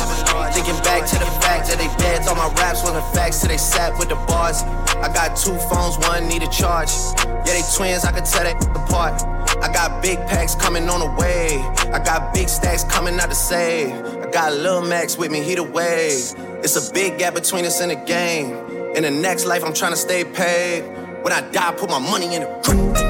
Thinking 0.53 0.77
back 0.85 1.09
to 1.09 1.19
the 1.19 1.31
fact 1.41 1.69
that 1.69 1.79
they 1.79 1.89
dead. 1.97 2.29
All 2.29 2.35
my 2.37 2.53
raps 2.61 2.83
wasn't 2.83 3.07
facts, 3.15 3.41
so 3.41 3.49
they 3.49 3.57
sat 3.57 3.99
with 3.99 4.11
the 4.11 4.17
bars. 4.29 4.63
I 5.01 5.09
got 5.13 5.37
two 5.37 5.57
phones, 5.73 5.97
one 5.99 6.29
need 6.29 6.43
a 6.43 6.51
charge. 6.51 6.91
Yeah, 7.17 7.57
they 7.57 7.65
twins, 7.75 8.05
I 8.05 8.13
can 8.13 8.25
tell 8.25 8.45
they 8.45 8.57
apart. 8.77 9.23
I 9.63 9.73
got 9.73 10.03
big 10.03 10.19
packs 10.27 10.55
coming 10.55 10.89
on 10.89 11.01
the 11.01 11.11
way. 11.21 11.59
I 11.93 11.99
got 11.99 12.35
big 12.35 12.49
stacks 12.49 12.85
coming 12.85 13.19
out 13.19 13.31
to 13.31 13.35
save. 13.35 13.93
I 13.93 14.31
got 14.31 14.53
Lil 14.53 14.83
Max 14.83 15.17
with 15.17 15.31
me, 15.31 15.43
he 15.43 15.55
the. 15.55 16.35
It's 16.63 16.77
a 16.77 16.93
big 16.93 17.19
gap 17.19 17.35
between 17.35 17.65
us 17.65 17.81
and 17.81 17.91
the 17.91 17.97
game. 17.97 18.55
In 18.95 19.03
the 19.05 19.11
next 19.11 19.47
life, 19.47 19.65
I'm 19.65 19.73
trying 19.73 19.93
to 19.93 19.97
stay 19.97 20.25
paid. 20.25 20.83
When 21.23 21.33
I 21.33 21.41
die, 21.51 21.73
put 21.73 21.89
my 21.89 21.99
money 21.99 22.35
in 22.35 22.43
the 22.43 22.61
grave. 22.65 23.10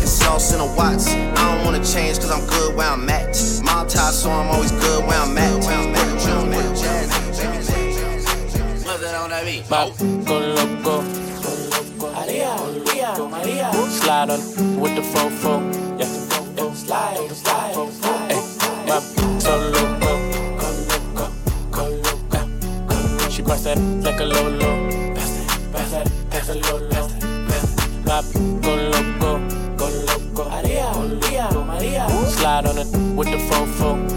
sauce 0.21 0.53
in 0.53 0.59
a 0.59 0.65
Watts. 0.75 1.07
I 1.07 1.55
don't 1.55 1.65
wanna 1.65 1.83
change 1.83 2.19
cause 2.19 2.31
I'm 2.31 2.45
good 2.47 2.75
where 2.75 2.87
I'm 2.87 3.09
at. 3.09 3.35
Mob 3.63 3.87
tie, 3.89 4.11
so 4.11 4.29
I'm 4.29 4.47
always 4.49 4.71
good 4.71 5.05
where 5.07 5.19
I'm 5.19 5.37
at. 5.37 5.63
Where 5.65 5.77
I'm 5.77 5.95
at. 5.95 6.07
Where 6.23 6.37
I'm 6.37 6.53
at. 6.53 6.65
Nothing 8.85 9.15
on 9.15 9.29
that 9.29 9.43
beat. 9.45 9.67
Pop, 9.69 9.97
go 10.25 10.39
loco. 10.57 11.03
Maria, 12.15 12.51
Maria, 12.85 13.11
Maria. 13.33 13.67
Slide 13.89 14.29
on 14.29 14.39
with 14.79 14.95
the 14.95 15.01
fofo. 15.01 15.53
Yeah, 15.99 16.07
yeah. 16.57 16.73
slide, 16.73 17.29
slide, 17.31 17.73
slide. 17.99 18.31
Ay, 18.31 18.85
my 18.87 18.99
so 19.39 19.53
loco. 19.73 20.11
Go 20.61 20.67
loco, 20.89 21.25
go 21.71 21.83
loco. 22.05 23.29
She 23.29 23.41
bust 23.41 23.63
that 23.65 23.77
like 24.03 24.19
a 24.19 24.25
lolo. 24.25 24.80
Slide 32.83 33.15
with 33.15 33.29
the 33.29 33.37
fofo. 33.37 34.09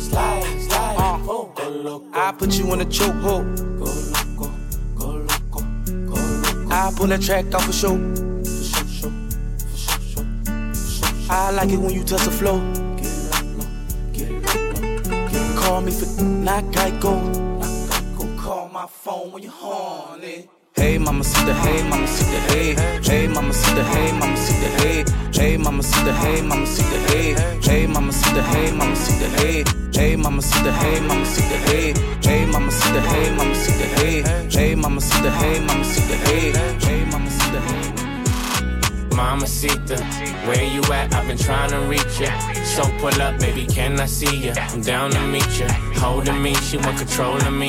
Slide, 0.00 0.60
slide, 0.60 0.96
oh, 1.28 1.52
go 1.54 1.68
loco. 1.68 2.06
I 2.12 2.32
put 2.32 2.58
you 2.58 2.72
in 2.72 2.80
a 2.80 2.84
chokehold. 2.84 3.56
Go 3.78 3.84
loco, 4.10 4.52
go 4.96 5.06
loco, 5.06 5.60
go 6.06 6.14
loco. 6.14 6.74
I 6.74 6.92
pull 6.96 7.06
that 7.08 7.22
track 7.22 7.54
off 7.54 7.68
a 7.68 7.72
show. 7.72 7.96
For 7.96 8.64
sure, 8.64 8.86
sure, 8.88 9.12
for 9.58 9.76
sure, 9.76 10.00
sure, 10.00 10.24
for 10.72 10.74
sure, 10.74 11.14
sure. 11.14 11.30
I 11.30 11.50
like 11.52 11.70
it 11.70 11.78
when 11.78 11.94
you 11.94 12.02
touch 12.02 12.24
the 12.24 12.32
flow. 12.32 12.58
Get 12.96 13.06
low, 13.30 13.66
get 14.12 14.30
low, 14.30 15.28
get 15.28 15.54
low. 15.54 15.60
Call 15.60 15.80
me 15.82 15.92
for 15.92 16.22
not 16.22 16.64
Geico. 16.72 17.14
Go 18.18 18.42
call 18.42 18.68
my 18.68 18.86
phone 18.88 19.30
when 19.30 19.42
you're 19.44 19.52
horny. 19.52 20.48
Hey, 20.74 20.98
mama, 20.98 21.22
see 21.22 21.44
the 21.44 21.54
hey, 21.54 21.88
mama, 21.88 22.06
see 22.08 22.24
the 22.24 22.40
hey. 22.52 22.74
Hey, 23.02 23.26
mama, 23.28 23.52
see 23.52 23.74
the 23.74 23.84
hey, 23.84 24.12
mama, 24.18 24.36
see 24.36 24.54
the 24.60 24.68
hey. 24.68 25.04
Hey, 25.32 25.50
Hey, 25.50 25.56
mama, 25.56 25.82
see 25.82 26.04
the 26.04 26.12
hey, 26.12 26.42
mama, 26.42 26.66
see 26.66 26.82
the 26.82 26.98
hey. 27.12 27.59
Mama, 28.40 28.52
the 28.52 28.58
hey, 28.58 28.72
mama, 28.72 28.96
see 28.96 29.18
the 29.18 29.28
hey. 29.36 29.64
Hey, 29.92 30.16
mama, 30.16 30.40
see 30.40 30.62
the 30.62 30.72
hey, 30.72 31.00
mama, 31.00 31.26
see 31.26 31.42
the 31.42 31.58
hey. 31.68 31.92
Hey, 32.22 32.46
mama, 32.46 32.70
see 32.70 32.92
the 32.92 33.00
hey, 33.02 33.36
mama, 33.36 33.54
see 33.54 33.72
the 33.72 33.86
hey. 33.96 34.22
Hey, 34.48 34.74
mama, 34.74 35.00
see 35.00 35.20
the 35.20 35.30
hey, 35.30 35.60
mama, 35.60 35.84
see 35.84 36.00
the 36.08 36.16
hey. 36.16 36.52
Hey, 36.80 37.04
mama, 37.04 37.30
see 37.30 37.50
the 37.50 37.60
hey. 37.60 37.90
Mamacita, 39.14 40.00
where 40.46 40.64
you 40.64 40.82
at? 40.84 41.14
I've 41.14 41.26
been 41.26 41.36
trying 41.36 41.70
to 41.70 41.80
reach 41.80 42.18
ya. 42.18 42.30
So 42.64 42.84
pull 42.98 43.20
up, 43.20 43.38
baby, 43.38 43.66
can 43.66 44.00
I 44.00 44.06
see 44.06 44.46
ya? 44.46 44.54
I'm 44.56 44.80
down 44.80 45.10
to 45.10 45.20
meet 45.26 45.60
ya. 45.60 45.68
Holding 46.00 46.40
me, 46.42 46.54
she 46.54 46.78
want 46.78 46.96
control 46.96 47.36
of 47.36 47.52
me. 47.52 47.68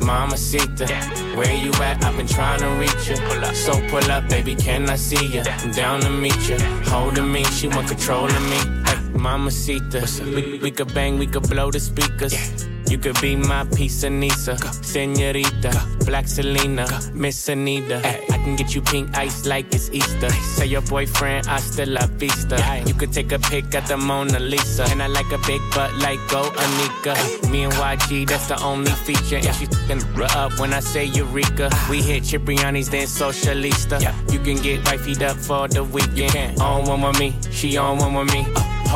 Mamacita, 0.00 0.88
where 1.36 1.52
you 1.52 1.72
at? 1.82 2.02
I've 2.02 2.16
been 2.16 2.26
trying 2.26 2.60
to 2.60 2.68
reach 2.80 3.10
ya. 3.10 3.52
So 3.52 3.72
pull 3.90 4.10
up, 4.10 4.26
baby, 4.30 4.54
can 4.54 4.88
I 4.88 4.96
see 4.96 5.26
ya? 5.26 5.42
I'm 5.46 5.72
down 5.72 6.00
to 6.00 6.10
meet 6.10 6.48
ya. 6.48 6.56
Holding 6.86 7.30
me, 7.30 7.44
she 7.44 7.68
want 7.68 7.88
control 7.88 8.24
of 8.24 8.42
me. 8.48 8.85
Mamacita, 9.26 10.06
we, 10.36 10.58
we 10.60 10.70
could 10.70 10.94
bang, 10.94 11.18
we 11.18 11.26
could 11.26 11.50
blow 11.50 11.68
the 11.72 11.80
speakers. 11.80 12.64
You 12.88 12.96
could 12.98 13.20
be 13.20 13.34
my 13.34 13.62
of 13.62 14.12
Nisa, 14.12 14.56
Senorita, 14.56 15.72
Black 16.04 16.28
Selena, 16.28 16.86
Miss 17.12 17.48
Anita. 17.48 18.00
Ay, 18.04 18.24
I 18.30 18.38
can 18.38 18.54
get 18.54 18.72
you 18.76 18.82
pink 18.82 19.18
ice 19.18 19.44
like 19.44 19.74
it's 19.74 19.90
Easter. 19.90 20.30
Say 20.30 20.66
your 20.66 20.82
boyfriend, 20.82 21.46
hasta 21.46 21.84
la 21.86 22.06
vista. 22.06 22.56
You 22.86 22.94
could 22.94 23.12
take 23.12 23.32
a 23.32 23.40
pic 23.40 23.74
at 23.74 23.86
the 23.86 23.96
Mona 23.96 24.38
Lisa. 24.38 24.84
And 24.90 25.02
I 25.02 25.08
like 25.08 25.32
a 25.32 25.38
big 25.38 25.60
butt 25.74 25.92
like 25.96 26.20
Go 26.28 26.44
Anika. 26.54 27.50
Me 27.50 27.64
and 27.64 27.72
YG, 27.72 28.28
that's 28.28 28.46
the 28.46 28.62
only 28.62 28.92
feature. 28.92 29.36
And 29.36 29.56
she 29.56 29.64
f***ing 29.64 30.02
up 30.36 30.56
when 30.60 30.72
I 30.72 30.78
say 30.78 31.06
Eureka. 31.06 31.68
We 31.90 32.00
hit 32.00 32.22
Cipriani's, 32.22 32.88
then 32.88 33.08
Socialista. 33.08 34.00
Yeah. 34.00 34.14
You 34.30 34.38
can 34.38 34.62
get 34.62 34.84
wifeyed 34.84 35.22
up 35.22 35.36
for 35.36 35.66
the 35.66 35.82
weekend. 35.82 36.60
On 36.60 36.84
one 36.84 37.02
with 37.02 37.18
me, 37.18 37.34
she 37.50 37.76
on 37.76 37.98
one 37.98 38.14
with 38.14 38.32
me. 38.32 38.46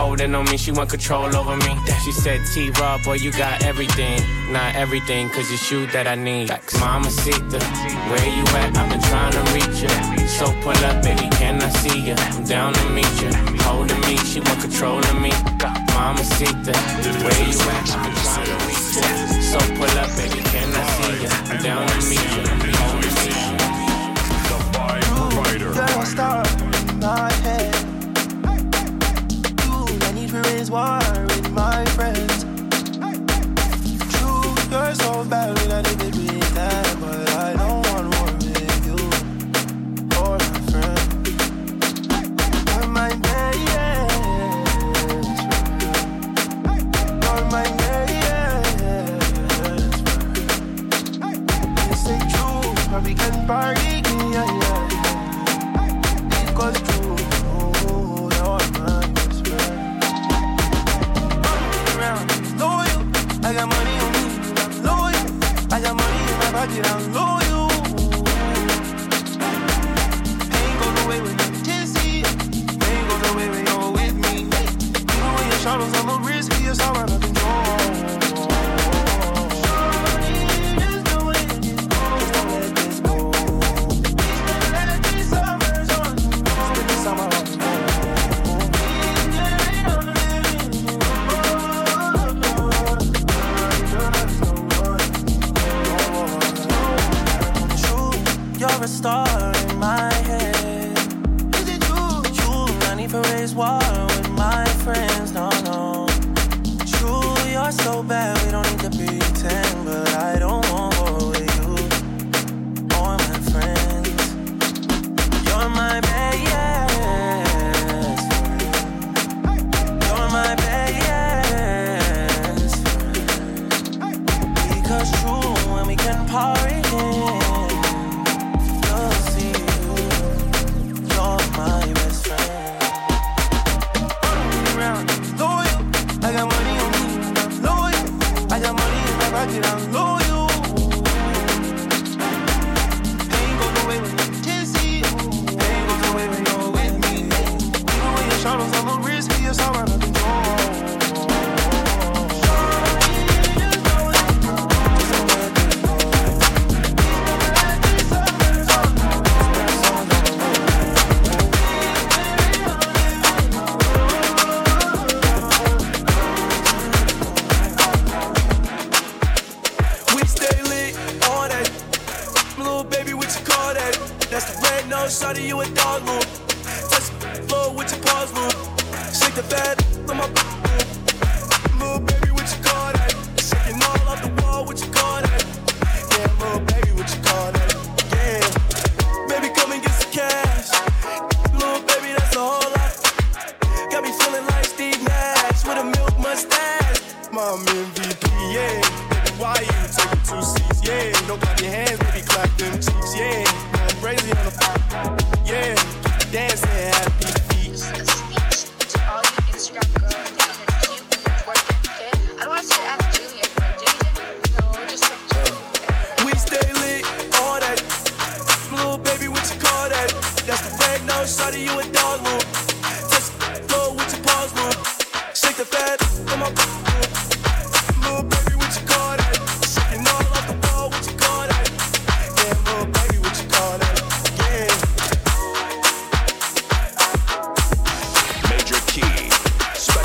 Holding 0.01 0.35
on 0.35 0.47
me, 0.47 0.57
she 0.57 0.73
want 0.73 0.89
control 0.89 1.37
over 1.37 1.57
me. 1.59 1.77
She 2.07 2.13
said, 2.13 2.41
T 2.55 2.71
Raw, 2.81 2.97
boy, 3.05 3.17
you 3.17 3.31
got 3.33 3.63
everything. 3.63 4.19
Not 4.51 4.75
everything, 4.75 5.29
cause 5.29 5.51
it's 5.51 5.71
you 5.71 5.87
that 5.89 6.07
I 6.07 6.15
need. 6.15 6.49
Mamacita, 6.81 7.61
where 8.09 8.29
you 8.37 8.45
at? 8.57 8.79
I've 8.79 8.89
been 8.89 9.03
trying 9.03 9.33
to 9.33 9.43
reach 9.53 9.83
ya. 9.85 9.93
So 10.27 10.47
pull 10.63 10.73
up, 10.89 11.05
baby, 11.05 11.29
can 11.37 11.61
I 11.61 11.69
see 11.69 12.01
ya? 12.09 12.15
I'm 12.19 12.45
down 12.45 12.73
to 12.73 12.89
meet 12.97 13.13
ya. 13.21 13.31
Holding 13.69 14.01
me, 14.01 14.17
she 14.17 14.41
want 14.41 14.63
control 14.63 15.01
of 15.01 15.21
me. 15.21 15.33
Mamacita, 15.93 16.73
where 17.21 17.41
you 17.45 17.61
at? 17.77 18.30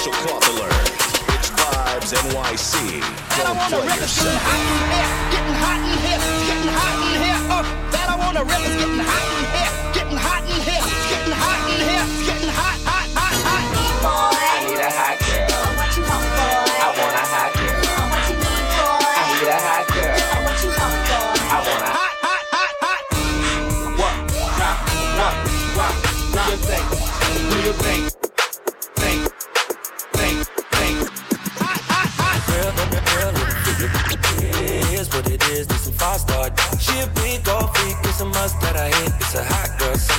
Special 0.06 0.28
cloth 0.28 0.48
alert. 0.50 0.86
It's 1.34 1.50
Vibes 1.50 2.14
NYC. 2.14 3.02
That 3.02 3.42
I 3.42 3.58
Don't 3.58 3.58
wanna 3.58 3.90
rip 3.90 4.06
is 4.06 4.14
getting 4.22 4.38
hot 4.38 4.70
in 4.70 4.86
here, 4.94 5.10
getting 5.34 5.58
hot 5.58 5.82
in 5.82 5.98
here, 5.98 6.22
getting 6.46 6.74
hot 6.78 6.94
in 7.10 7.18
here. 7.26 7.42
Uh, 7.50 7.66
that 7.90 8.06
I 8.06 8.16
wanna 8.22 8.44
rip 8.46 8.62
is 8.62 8.76
getting 8.78 9.02
hot 9.02 9.26
in 9.34 9.46
here, 9.50 9.74
getting 9.98 10.22
hot 10.22 10.44
in 10.46 10.62
here, 10.62 10.86
getting 11.10 11.34
hot 11.34 11.58
in 11.74 11.82
here, 11.90 12.06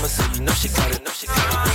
summer, 0.08 0.34
so 0.34 0.38
you 0.38 0.46
know 0.46 0.52
she 0.52 0.68
got 0.68 0.90
it, 0.90 1.08
she 1.14 1.26
got 1.26 1.36
it. 1.36 1.72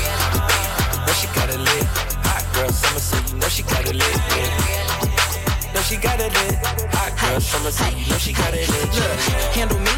Know 1.06 1.14
she 1.14 1.28
got 1.28 1.50
it 1.50 1.60
lit. 1.60 1.86
Hot 2.24 2.44
girl 2.54 2.70
summer, 2.70 3.00
so 3.00 3.18
you 3.28 3.40
know 3.40 3.48
she 3.48 3.64
got 3.64 3.86
it 3.88 3.96
lit. 3.96 4.16
Yeah. 4.36 5.74
Know 5.74 5.82
she 5.82 5.98
got 5.98 6.20
it 6.20 6.32
lit. 6.34 6.56
Hot 6.94 7.12
girl 7.20 7.40
summer, 7.40 7.72
so 7.72 7.86
you 7.98 8.10
know 8.10 8.18
she 8.18 8.34
got 8.34 8.54
it 8.54 8.68
lit. 8.70 8.88
Look, 8.96 9.20
handle 9.56 9.80
me? 9.80 9.92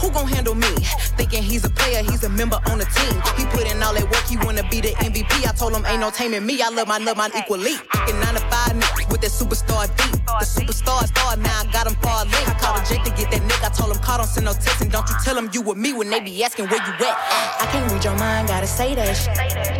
Who 0.00 0.10
gon' 0.10 0.28
handle 0.28 0.54
me? 0.54 0.72
Thinking 1.16 1.42
he's 1.42 1.64
a 1.64 1.70
player, 1.70 2.02
he's 2.02 2.24
a 2.24 2.28
member 2.28 2.58
on 2.66 2.78
the 2.78 2.86
team. 2.96 3.14
He 3.36 3.44
put 3.52 3.70
in 3.70 3.82
all 3.82 3.92
that 3.92 4.04
work, 4.04 4.24
he 4.24 4.36
wanna 4.38 4.64
be 4.70 4.80
the 4.80 4.92
MVP. 4.96 5.46
I 5.46 5.52
told 5.52 5.76
him 5.76 5.84
ain't 5.84 6.00
no 6.00 6.10
taming 6.10 6.44
me. 6.46 6.62
I 6.62 6.70
love 6.70 6.88
my 6.88 6.98
love 6.98 7.16
mine 7.18 7.32
equally. 7.36 7.74
Fucking 7.92 8.18
nine 8.20 8.34
to 8.34 8.40
five 8.48 8.72
niggas 8.72 9.10
with 9.10 9.20
that 9.20 9.30
superstar 9.30 9.88
beat. 10.00 10.16
The 10.24 10.46
superstar 10.48 11.04
star, 11.06 11.36
now 11.36 11.60
I 11.60 11.66
got 11.72 11.86
him 11.86 11.96
far 12.00 12.24
link. 12.24 12.48
I 12.48 12.54
called 12.56 12.80
a 12.80 12.88
Jake 12.88 13.04
to 13.04 13.10
get 13.10 13.30
that 13.30 13.42
nigga. 13.42 13.66
I 13.66 13.68
told 13.68 13.94
him 13.94 14.02
call, 14.02 14.18
don't 14.18 14.26
send 14.26 14.46
no 14.46 14.52
text 14.52 14.80
and 14.80 14.90
don't 14.90 15.08
you 15.08 15.16
tell 15.22 15.36
him 15.36 15.50
you 15.52 15.60
with 15.60 15.76
me 15.76 15.92
when 15.92 16.08
they 16.08 16.20
be 16.20 16.42
asking 16.42 16.68
where 16.68 16.80
you 16.80 16.94
at. 17.04 17.16
I 17.60 17.68
can't 17.70 17.92
read 17.92 18.02
your 18.02 18.16
mind, 18.16 18.48
gotta 18.48 18.66
say 18.66 18.94
that 18.94 19.12
shit. 19.12 19.36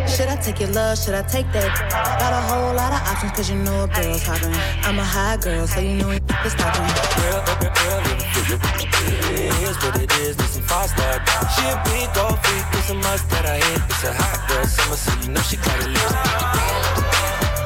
Should 0.09 0.27
I 0.27 0.35
take 0.35 0.59
your 0.59 0.69
love? 0.69 0.99
Should 0.99 1.15
I 1.15 1.23
take 1.23 1.51
that? 1.53 1.69
Got 1.89 2.33
a 2.33 2.41
whole 2.45 2.73
lot 2.75 2.93
of 2.93 3.01
options, 3.09 3.31
cause 3.31 3.49
you 3.49 3.57
know 3.57 3.85
a 3.85 3.87
girl's 3.87 4.21
hopping. 4.21 4.53
I'm 4.85 4.99
a 4.99 5.03
high 5.03 5.37
girl, 5.37 5.65
so 5.65 5.79
you 5.79 5.95
know 5.97 6.11
it's 6.11 6.53
stopping. 6.53 6.85
Real, 7.25 7.41
real, 7.57 7.73
real. 7.73 8.61
Here's 9.61 9.77
what 9.77 10.01
it 10.01 10.10
is, 10.19 10.35
this 10.35 10.51
some 10.51 10.63
five 10.63 10.89
star. 10.89 11.19
She 11.55 11.63
a 11.67 11.75
big 11.85 12.13
gold 12.13 12.37
freak, 12.43 12.65
it's 12.73 12.89
a 12.89 12.93
must 12.95 13.29
that 13.29 13.45
I 13.45 13.57
hit. 13.57 13.81
It's 13.89 14.03
a 14.03 14.13
hot 14.13 14.47
girl 14.49 14.65
summer, 14.65 14.95
so 14.95 15.11
you 15.21 15.29
know 15.33 15.41
she 15.41 15.57
got 15.57 15.79
it 15.79 15.87
lit. 15.87 16.11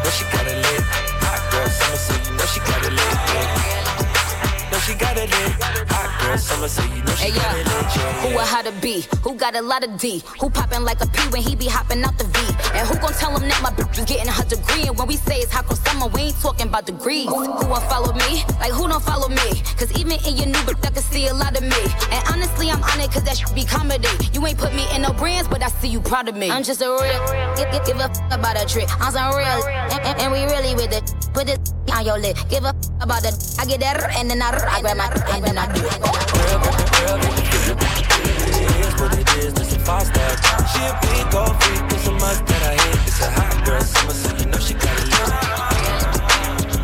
Know 0.03 0.11
she 0.11 0.25
got 0.31 0.45
it 0.47 0.57
lit. 0.65 0.83
Hot 1.25 1.41
girl 1.51 1.69
summer, 1.69 1.97
so 1.97 2.13
you 2.25 2.37
know 2.37 2.45
she 2.45 2.59
got 2.59 2.85
it 2.85 2.93
lit. 2.93 3.15
Yeah. 3.33 4.04
Know 4.85 4.93
she 4.93 4.99
got 4.99 5.17
it 5.17 5.29
lit. 5.31 5.51
Hot 5.89 6.21
girl 6.21 6.37
summer, 6.37 6.67
so 6.67 6.83
you 6.83 7.01
know 7.01 7.15
she 7.15 7.25
Hey, 7.25 7.31
got 7.31 7.57
it 7.57 7.65
lit. 7.65 7.65
yeah. 7.65 7.95
Yeah, 7.95 8.21
Who 8.21 8.29
yeah. 8.29 8.41
a 8.41 8.45
how 8.45 8.61
to 8.61 8.71
be? 8.81 9.03
Who 9.23 9.33
got 9.35 9.55
a 9.55 9.61
lot 9.61 9.83
of 9.83 9.97
D? 9.97 10.21
Who 10.39 10.49
poppin' 10.49 10.83
like 10.83 11.01
a 11.01 11.07
P 11.07 11.21
when 11.29 11.41
he 11.41 11.55
be 11.55 11.65
hopping 11.65 12.03
out 12.03 12.17
the 12.19 12.25
V? 12.25 12.37
And 12.77 12.87
who 12.87 12.93
gon' 13.01 13.13
tell 13.13 13.35
him 13.35 13.49
that 13.49 13.61
my 13.63 13.71
bitch 13.71 13.97
is 13.97 14.05
getting 14.05 14.27
her 14.31 14.43
degree? 14.45 14.83
And 14.87 14.95
when 14.97 15.07
we 15.07 15.17
say 15.17 15.37
it's 15.37 15.51
hot 15.51 15.65
girl 15.67 15.77
summer, 15.77 16.07
we 16.07 16.29
ain't 16.29 16.39
talking 16.39 16.67
about 16.67 16.85
degrees. 16.85 17.25
Who, 17.25 17.45
who 17.51 17.65
won't 17.67 17.83
follow 17.89 18.13
me? 18.13 18.43
Like 18.61 18.73
who 18.73 18.87
don't 18.87 19.01
follow 19.01 19.27
me? 19.29 19.47
Cause 19.77 19.91
even 19.99 20.19
in 20.21 20.37
your 20.37 20.47
new 20.53 20.61
bitch, 20.69 20.85
I 20.85 20.91
can 20.91 21.01
see 21.03 21.27
a 21.27 21.33
lot 21.33 21.57
of 21.57 21.63
me. 21.63 21.81
And 22.13 22.21
honestly, 22.29 22.69
I'm 22.69 22.83
on 22.83 22.99
it 23.01 23.09
cause 23.11 23.23
that 23.23 23.37
should 23.37 23.55
be 23.55 23.65
comedy. 23.65 24.09
You 24.33 24.45
ain't 24.45 24.59
put 24.59 24.73
me 24.75 24.85
in 24.93 25.01
no 25.01 25.13
brands, 25.13 25.47
but 25.47 25.63
I 25.63 25.69
see 25.81 25.87
you 25.89 25.99
proud 26.01 26.27
of 26.29 26.35
me. 26.35 26.51
I'm 26.51 26.61
just 26.63 26.81
a 26.81 26.89
real, 26.89 27.55
give, 27.57 27.71
give, 27.71 27.85
give 27.87 27.97
a 27.97 28.09
f- 28.13 28.21
about 28.31 28.61
a 28.61 28.65
trick. 28.67 28.87
I'm 29.01 29.11
some 29.11 29.33
real, 29.33 29.65
and, 29.65 30.01
and, 30.05 30.15
and 30.21 30.29
we 30.31 30.43
really 30.45 30.75
with 30.75 30.93
it. 30.93 31.05
Put 31.33 31.49
it 31.49 31.59
on 31.91 32.05
your 32.05 32.17
lip. 32.19 32.37
Give 32.49 32.63
a 32.63 32.69
f- 32.69 32.75
about 33.01 33.25
it. 33.25 33.33
I 33.57 33.65
get 33.65 33.79
that, 33.81 33.97
and 34.17 34.29
then 34.29 34.41
I, 34.41 34.51
I 34.75 34.81
grab 34.81 34.97
my, 34.97 35.07
and 35.31 35.41
then 35.45 35.57
I 35.57 35.71
do 35.71 35.79
it. 35.79 35.93
Here's 38.75 38.95
what 38.99 39.17
it 39.17 39.29
is, 39.37 39.53
this 39.53 39.69
some 39.69 39.79
five 39.79 40.05
star. 40.05 40.35
She 40.67 40.83
a 40.83 40.91
big 40.99 41.31
freak, 41.31 41.93
it's 41.95 42.07
a 42.07 42.11
must 42.11 42.45
that 42.45 42.61
I 42.61 42.75
hit. 42.83 43.07
It's 43.07 43.21
a 43.21 43.31
hot 43.31 43.63
girl 43.63 43.79
summer, 43.79 44.11
so 44.11 44.35
you 44.35 44.45
know 44.51 44.59
she 44.59 44.73
got 44.73 44.99
it 44.99 45.07
lit. 45.15 45.31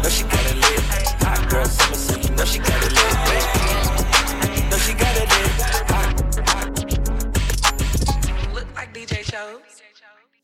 Know 0.01 0.09
she 0.09 0.23
got 0.23 0.39
it 0.39 0.55
lit. 0.63 0.79
Hot 1.19 1.49
girl 1.49 1.65
summer, 1.65 1.95
so 1.95 2.15
you 2.15 2.29
know 2.33 2.45
she 2.45 2.59
got 2.59 2.81
it 2.81 2.93
lit. 2.95 3.13
Know 4.71 4.77
she 4.77 4.93
got 4.93 5.17
it 5.17 5.27
lit. 5.27 5.51
Hot, 5.91 6.15
Look 8.53 8.67
like 8.73 8.93
DJ 8.93 9.21
shows. 9.29 9.59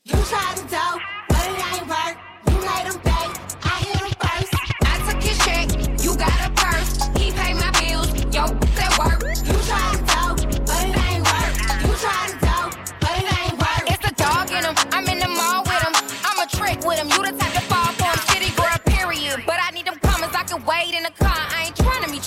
You 0.04 0.20
tried 0.28 0.58
to 0.58 0.64
dope, 0.68 1.02
but 1.30 1.48
it 1.48 1.64
ain't 1.80 1.88
work. 1.88 2.07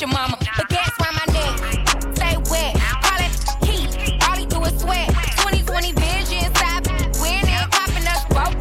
Your 0.01 0.09
mama. 0.09 0.39
But 0.57 0.69
gas 0.69 0.91
round 1.01 1.17
my 1.17 1.33
neck, 1.33 2.17
stay 2.17 2.37
wet. 2.51 2.75
Call 3.05 3.21
it 3.21 3.33
heat, 3.69 4.23
all 4.25 4.37
he 4.37 4.47
do 4.47 4.63
is 4.65 4.81
sweat. 4.81 5.09
2020 5.45 5.93
vision, 5.93 6.55
stop 6.55 6.87
winning, 7.21 7.69
popping 7.71 8.07
us 8.09 8.25
both. 8.33 8.57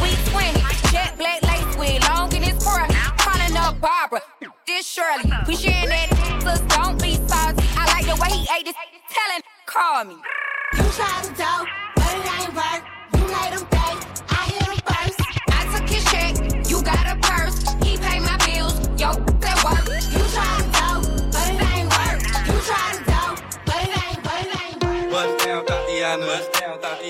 We 0.00 0.14
20, 0.30 0.60
jet 0.92 1.16
black 1.18 1.42
lace 1.42 1.76
with 1.76 2.08
long 2.08 2.32
in 2.34 2.42
his 2.42 2.62
fur. 2.62 2.86
Calling 3.18 3.56
up 3.56 3.80
Barbara, 3.80 4.22
this 4.66 4.86
Shirley. 4.86 5.30
We 5.48 5.56
sharing 5.56 5.88
that, 5.88 6.08
sis, 6.42 6.60
don't 6.76 7.00
be 7.02 7.14
salty. 7.26 7.64
I 7.76 7.86
like 7.92 8.06
the 8.06 8.14
way 8.22 8.30
he 8.30 8.46
ate 8.56 8.66
this, 8.66 8.76
telling, 9.10 9.42
call 9.66 10.04
me. 10.04 10.16
You 10.76 10.84
tried 10.94 11.24
to 11.24 11.30
dope, 11.34 11.68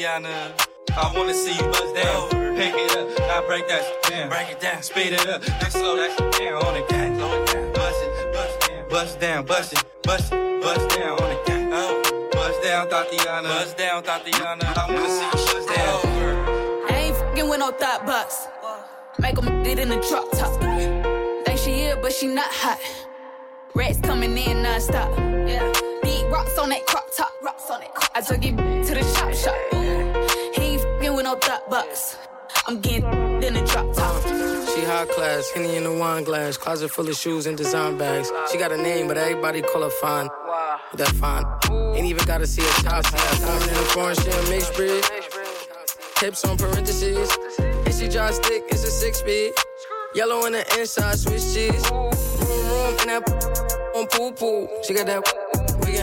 down, 0.01 0.23
Tatiana. 0.23 0.55
I 0.97 1.13
wanna 1.17 1.35
see 1.35 1.55
you 1.55 1.67
bust 1.71 1.95
down. 1.95 2.29
Pick 2.57 2.75
it 2.75 2.97
up, 2.97 3.19
now 3.19 3.47
break 3.47 3.69
that 3.69 3.83
shit 3.85 4.03
down. 4.11 4.29
Break 4.29 4.51
it 4.51 4.61
down, 4.61 4.83
speed 4.83 5.13
it 5.13 5.29
up. 5.29 5.47
Now 5.47 5.69
slow 5.69 5.97
that 5.97 6.11
shit 6.19 6.33
down 6.33 6.63
on 6.65 6.75
the 6.75 6.87
gang. 6.89 7.17
Slow 7.17 7.43
it 7.43 7.47
down, 7.47 7.73
bust 7.73 8.03
it, 8.03 8.33
bust 8.33 8.61
down, 8.69 8.89
bust 8.89 9.21
down, 9.21 9.45
bust 9.45 9.73
it, 9.73 9.85
bust 10.03 10.33
it, 10.33 10.63
bust 10.63 10.97
down 10.97 11.11
on 11.11 11.29
the 11.29 11.43
gang. 11.47 11.71
Oh, 11.73 12.29
bust 12.33 12.63
down, 12.63 12.89
Tatiana. 12.89 13.49
Bust 13.49 13.77
down, 13.77 14.03
Tatiana. 14.03 14.65
I 14.77 14.93
wanna 14.93 15.09
see 15.09 15.25
you 15.25 15.31
bust 15.31 15.69
down. 15.69 16.01
Oh. 16.05 16.87
I 16.91 16.95
ain't 16.97 17.17
fucking 17.17 17.49
with 17.49 17.59
no 17.59 17.71
thought 17.71 18.07
box. 18.07 18.49
Make 19.19 19.39
'em 19.39 19.63
get 19.63 19.79
in 19.79 19.89
the 19.89 20.01
drop 20.09 20.31
top. 20.33 20.53
Think 21.45 21.59
she 21.59 21.73
here, 21.73 21.97
but 22.01 22.13
she 22.13 22.27
not 22.27 22.51
hot. 22.51 22.79
Rats 23.75 24.01
coming 24.01 24.37
in 24.37 24.63
non-stop. 24.63 25.11
Yeah. 25.47 25.98
Big 26.29 26.35
rocks 26.35 26.59
on 26.59 26.69
that 26.69 26.85
crop 26.87 27.07
top. 27.17 27.33
Rocks 27.43 27.71
on 27.71 27.81
that 27.81 27.95
crop 27.95 28.11
I 28.15 28.21
took 28.21 28.45
it 28.45 28.55
to 28.57 28.95
the 28.95 29.03
shop 29.15 29.33
shop. 29.33 29.55
He 30.55 30.61
ain't 30.61 30.83
fucking 30.83 31.15
with 31.15 31.25
no 31.25 31.37
thought 31.37 31.71
box. 31.71 32.19
I'm 32.67 32.81
getting 32.81 33.05
in 33.43 33.55
the 33.55 33.65
drop 33.65 33.95
top. 33.95 34.27
Uh, 34.27 34.67
she 34.75 34.85
high 34.85 35.07
class, 35.07 35.51
Henny 35.55 35.77
in 35.77 35.85
the 35.85 35.93
wine 35.93 36.25
glass, 36.25 36.59
closet 36.59 36.91
full 36.91 37.09
of 37.09 37.17
shoes 37.17 37.47
and 37.47 37.57
design 37.57 37.97
bags. 37.97 38.31
She 38.53 38.59
got 38.59 38.73
a 38.73 38.77
name, 38.77 39.09
but 39.09 39.17
everybody 39.17 39.63
call 39.63 39.83
her 39.83 39.91
fine. 39.91 40.29
But 40.91 40.99
that 40.99 41.09
fine. 41.13 41.45
Ain't 41.97 42.07
even 42.07 42.27
gotta 42.27 42.47
see 42.47 42.63
a 42.63 42.83
top. 42.83 43.07
See 43.07 43.17
that 43.17 43.39
foreign 43.41 43.63
in 43.63 43.75
the 43.75 43.89
foreign 43.95 44.17
shit, 44.17 44.51
mixed 44.51 44.75
breed. 44.75 45.05
Hips 46.21 46.45
on 46.45 46.59
parentheses. 46.59 47.31
And 47.59 47.95
she 47.95 48.07
drive 48.07 48.35
stick, 48.35 48.65
it's 48.69 48.85
a 48.85 48.91
six 48.91 49.21
speed. 49.21 49.53
Yellow 50.15 50.45
on 50.45 50.53
the 50.53 50.79
inside, 50.79 51.19
Swiss 51.19 51.55
cheese. 51.55 51.91
Room, 51.91 52.11
room, 52.11 52.97
and 53.01 53.09
that 53.09 53.93
on 53.97 54.07
poo 54.09 54.33
poo. 54.33 54.69
She 54.85 54.93
got 54.93 55.07
that. 55.07 55.48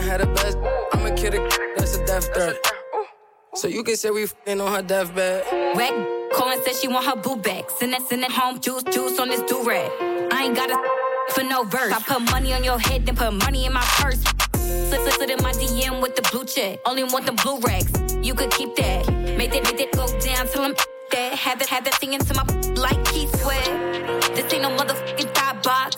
We 0.06 0.12
can 0.12 0.20
have 0.20 0.28
the 0.28 0.34
best. 0.40 0.56
I'm 0.92 1.04
a 1.04 1.12
kid, 1.16 1.32
that's 1.76 1.96
a 1.96 2.06
death 2.06 2.32
threat. 2.32 2.54
So 3.56 3.66
you 3.66 3.82
can 3.82 3.96
say 3.96 4.10
we 4.10 4.26
fing 4.26 4.60
on 4.60 4.72
her 4.72 4.80
deathbed. 4.80 5.42
Wet 5.74 5.92
Cohen 6.32 6.62
said 6.64 6.76
she 6.76 6.86
want 6.86 7.06
her 7.06 7.16
boo 7.16 7.34
back. 7.34 7.68
Send 7.70 7.92
that, 7.92 8.02
send 8.02 8.22
that 8.22 8.30
home 8.30 8.60
juice, 8.60 8.84
juice 8.84 9.18
on 9.18 9.30
this 9.30 9.42
do 9.50 9.64
rag. 9.64 9.90
I 10.30 10.44
ain't 10.44 10.54
got 10.54 10.70
a 10.70 10.76
for 11.32 11.42
no 11.42 11.64
verse. 11.64 11.92
I 11.92 11.98
put 11.98 12.20
money 12.30 12.54
on 12.54 12.62
your 12.62 12.78
head, 12.78 13.04
then 13.04 13.16
put 13.16 13.32
money 13.32 13.66
in 13.66 13.72
my 13.72 13.82
purse. 13.98 14.22
Slip, 14.54 15.00
slip, 15.00 15.14
slip 15.14 15.30
in 15.30 15.42
my 15.42 15.50
DM 15.50 16.00
with 16.00 16.14
the 16.14 16.22
blue 16.30 16.44
check. 16.44 16.78
Only 16.86 17.02
want 17.02 17.26
the 17.26 17.32
blue 17.32 17.58
racks. 17.58 17.90
You 18.22 18.34
could 18.34 18.52
keep 18.52 18.76
that. 18.76 19.08
Make 19.36 19.50
that, 19.50 19.64
make 19.64 19.78
that 19.78 19.90
go 19.90 20.06
down 20.20 20.46
till 20.46 20.62
I'm 20.62 20.76
that. 21.10 21.32
Have 21.32 21.58
that, 21.58 21.68
have 21.68 21.84
that 21.84 21.94
thing 21.96 22.12
into 22.12 22.32
my 22.32 22.44
like 22.74 23.04
Keith 23.06 23.34
Sweat. 23.42 23.64
This 24.36 24.52
ain't 24.54 24.62
no 24.62 24.70
motherfucking 24.70 25.34
thought 25.34 25.64
box. 25.64 25.96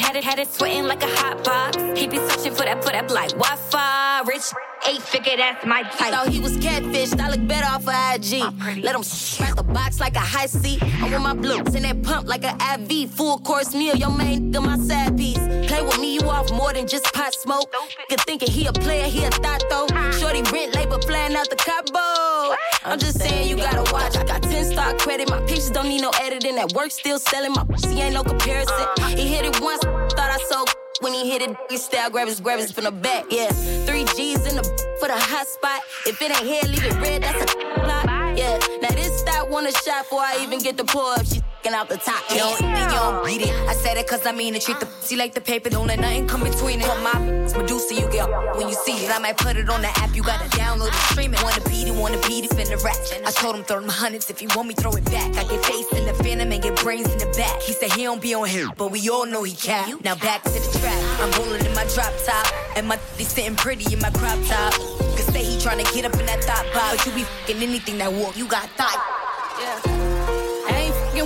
Had 0.00 0.16
it, 0.16 0.24
had 0.24 0.38
it 0.38 0.52
sweating 0.52 0.86
like 0.86 1.02
a 1.02 1.06
hot 1.06 1.44
box. 1.44 1.76
He 1.98 2.08
be 2.08 2.16
searching 2.16 2.54
for 2.54 2.64
that, 2.64 2.82
for 2.82 2.90
that 2.90 3.06
black 3.06 3.28
Wi-Fi. 3.30 4.22
Rich 4.26 4.52
eight 4.88 5.02
figure, 5.02 5.36
that's 5.36 5.64
my 5.66 5.82
type. 5.82 6.12
Thought 6.12 6.28
he 6.28 6.40
was 6.40 6.56
catfished, 6.58 7.20
I 7.20 7.30
look 7.30 7.46
better 7.46 7.66
off 7.66 7.86
of 7.86 7.94
IG. 8.14 8.82
Let 8.82 8.94
him 8.94 9.02
smack 9.02 9.56
the 9.56 9.62
box 9.62 10.00
like 10.00 10.16
a 10.16 10.20
high 10.20 10.46
seat. 10.46 10.82
I'm 10.82 11.10
with 11.10 11.22
my 11.22 11.34
blues 11.34 11.74
in 11.74 11.82
that 11.82 12.02
pump 12.02 12.28
like 12.28 12.44
an 12.44 12.56
IV. 12.60 13.10
Full 13.10 13.38
course 13.40 13.74
meal, 13.74 13.96
your 13.96 14.10
main 14.10 14.52
nigga, 14.52 14.64
my 14.64 14.78
side 14.78 15.16
piece. 15.16 15.38
Play 15.68 15.82
with 15.82 15.98
me, 15.98 16.14
you 16.14 16.28
off 16.28 16.50
more 16.52 16.72
than 16.72 16.86
just 16.86 17.04
pot 17.12 17.34
smoke. 17.34 17.72
Nigga 18.10 18.24
thinking 18.24 18.50
he 18.50 18.66
a 18.66 18.72
player, 18.72 19.04
he 19.04 19.24
a 19.24 19.30
thought 19.30 19.64
though. 19.70 19.86
Shorty 20.18 20.42
rent 20.52 20.74
labor 20.74 21.00
flying 21.02 21.34
out 21.34 21.48
the 21.50 21.56
cabo. 21.56 22.56
I'm 22.84 22.98
just 22.98 23.18
saying 23.18 23.48
you 23.48 23.56
gotta 23.56 23.90
watch. 23.92 24.16
I 24.16 24.24
got 24.24 24.42
10 24.42 24.72
star 24.72 24.94
credit, 24.94 25.28
my 25.30 25.40
pictures 25.40 25.70
don't 25.70 25.88
need 25.88 26.02
no 26.02 26.10
editing. 26.20 26.56
That 26.56 26.72
work 26.72 26.90
still 26.90 27.18
selling, 27.18 27.52
my 27.52 27.64
pussy 27.64 28.00
ain't 28.00 28.14
no 28.14 28.24
comparison. 28.24 28.74
Uh-huh. 28.74 29.16
He 29.16 29.26
hit 29.28 29.44
it 29.44 29.60
once, 29.60 29.82
thought 29.82 30.30
I 30.30 30.38
sold. 30.48 30.79
When 30.98 31.14
he 31.14 31.30
hit 31.30 31.42
it, 31.42 31.56
he 31.70 31.78
style, 31.78 32.10
grab 32.10 32.28
his, 32.28 32.40
grab 32.40 32.58
his 32.58 32.72
from 32.72 32.84
the 32.84 32.90
back, 32.90 33.24
yeah. 33.30 33.48
Three 33.86 34.04
G's 34.16 34.46
in 34.46 34.56
the 34.56 34.62
for 35.00 35.08
the 35.08 35.16
hot 35.16 35.46
spot. 35.46 35.80
If 36.06 36.20
it 36.20 36.30
ain't 36.30 36.46
here, 36.46 36.62
leave 36.64 36.84
it 36.84 36.94
red, 37.00 37.22
that's 37.22 37.54
a 37.54 37.56
block, 37.80 38.04
yeah. 38.36 38.58
Now 38.82 38.90
this 38.90 39.20
stop 39.20 39.48
want 39.48 39.66
a 39.66 39.72
shot 39.72 40.04
before 40.04 40.20
I 40.20 40.40
even 40.42 40.58
get 40.58 40.76
the 40.76 40.84
pull 40.84 41.06
up. 41.06 41.24
She 41.24 41.40
fing 41.62 41.74
out 41.74 41.88
the 41.88 41.96
top, 41.96 42.22
You 42.30 42.38
don't, 42.38 43.24
beat 43.24 43.42
it. 43.42 43.54
I 43.68 43.74
said 43.74 43.96
it 43.96 44.06
cause 44.06 44.26
I 44.26 44.32
mean 44.32 44.54
it. 44.54 44.62
Treat 44.62 44.80
the 44.80 44.86
pussy 44.86 45.16
like 45.16 45.34
the 45.34 45.40
paper, 45.40 45.70
don't 45.70 45.86
let 45.86 46.00
nothing 46.00 46.26
come 46.26 46.42
between 46.42 46.80
it. 46.80 46.86
Call 46.86 46.98
my 47.00 47.18
Medusa, 47.56 47.94
you 47.94 48.08
get 48.10 48.28
when 48.56 48.68
you 48.68 48.74
see 48.74 49.04
it. 49.04 49.10
I 49.10 49.18
might 49.18 49.36
put 49.36 49.56
it 49.56 49.68
on 49.68 49.82
the 49.82 49.88
app, 49.98 50.14
you 50.14 50.22
gotta 50.22 50.48
download 50.56 50.88
and 50.88 51.02
stream 51.10 51.34
it. 51.34 51.42
Wanna 51.42 51.62
beat 51.68 51.88
it, 51.88 51.94
wanna 51.94 52.20
beat 52.26 52.44
it, 52.44 52.50
finna 52.50 52.82
rap. 52.82 52.96
I 53.26 53.30
told 53.32 53.56
him 53.56 53.64
throw 53.64 53.80
them 53.80 53.88
hundreds 53.88 54.30
if 54.30 54.40
you 54.40 54.48
want 54.54 54.68
me, 54.68 54.74
throw 54.74 54.92
it 54.92 55.04
back. 55.06 55.36
I 55.36 55.44
get 55.44 55.64
face 55.64 55.92
in 55.92 56.06
the 56.06 56.14
phantom 56.14 56.52
and 56.52 56.62
get 56.62 56.76
brains 56.76 57.10
in 57.12 57.18
the 57.18 57.26
back. 57.36 57.60
He 57.62 57.72
said 57.72 57.92
he 57.92 58.04
don't 58.04 58.22
be 58.22 58.34
on 58.34 58.48
here, 58.48 58.68
but 58.76 58.90
we 58.90 59.08
all 59.10 59.26
know 59.26 59.42
he 59.42 59.54
cap. 59.54 59.88
Now 60.04 60.14
back 60.16 60.42
to 60.44 60.50
the 60.50 60.78
trap. 60.78 61.20
I'm 61.20 61.30
rolling 61.42 61.64
in 61.64 61.74
my 61.74 61.84
drop 61.94 62.12
top, 62.24 62.46
and 62.76 62.86
my 62.86 62.98
they 63.16 63.24
sitting 63.24 63.56
pretty 63.56 63.92
in 63.92 64.00
my 64.00 64.10
crop 64.10 64.38
top. 64.46 64.72
Could 65.16 65.28
say 65.34 65.44
he 65.44 65.56
tryna 65.58 65.92
get 65.92 66.04
up 66.04 66.18
in 66.18 66.26
that 66.26 66.42
thought 66.44 66.66
box, 66.72 66.96
but 66.96 67.06
you 67.06 67.12
be 67.12 67.24
fucking 67.24 67.62
anything 67.62 67.98
that 67.98 68.12
walk. 68.12 68.36
You 68.36 68.46
got 68.46 68.68
thought. 68.70 68.98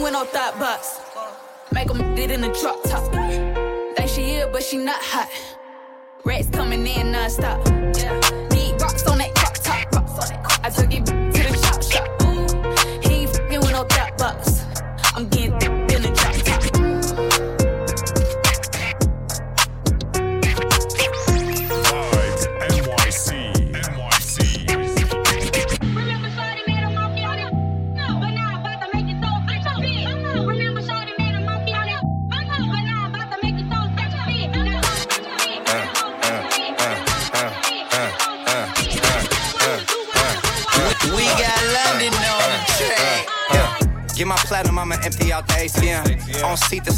With 0.05 0.13
no 0.13 0.25
thought 0.25 0.59
box. 0.59 1.01
Make 1.73 1.89
them 1.89 2.15
get 2.15 2.31
in 2.31 2.43
the 2.43 2.49
drop 2.61 2.83
top. 2.85 3.11
Think 3.97 4.11
she 4.11 4.33
is, 4.33 4.47
but 4.53 4.63
she 4.63 4.77
not 4.77 5.01
hot. 5.01 5.31
Rats 6.25 6.51
coming 6.51 6.87
in 6.87 7.11
non-stop. 7.11 7.67
Need 8.53 8.81
rocks 8.83 9.07
on 9.07 9.17
that 9.19 9.35
crop 9.35 9.55
top. 9.55 10.61
I 10.63 10.69
took 10.69 10.93
it 10.93 11.34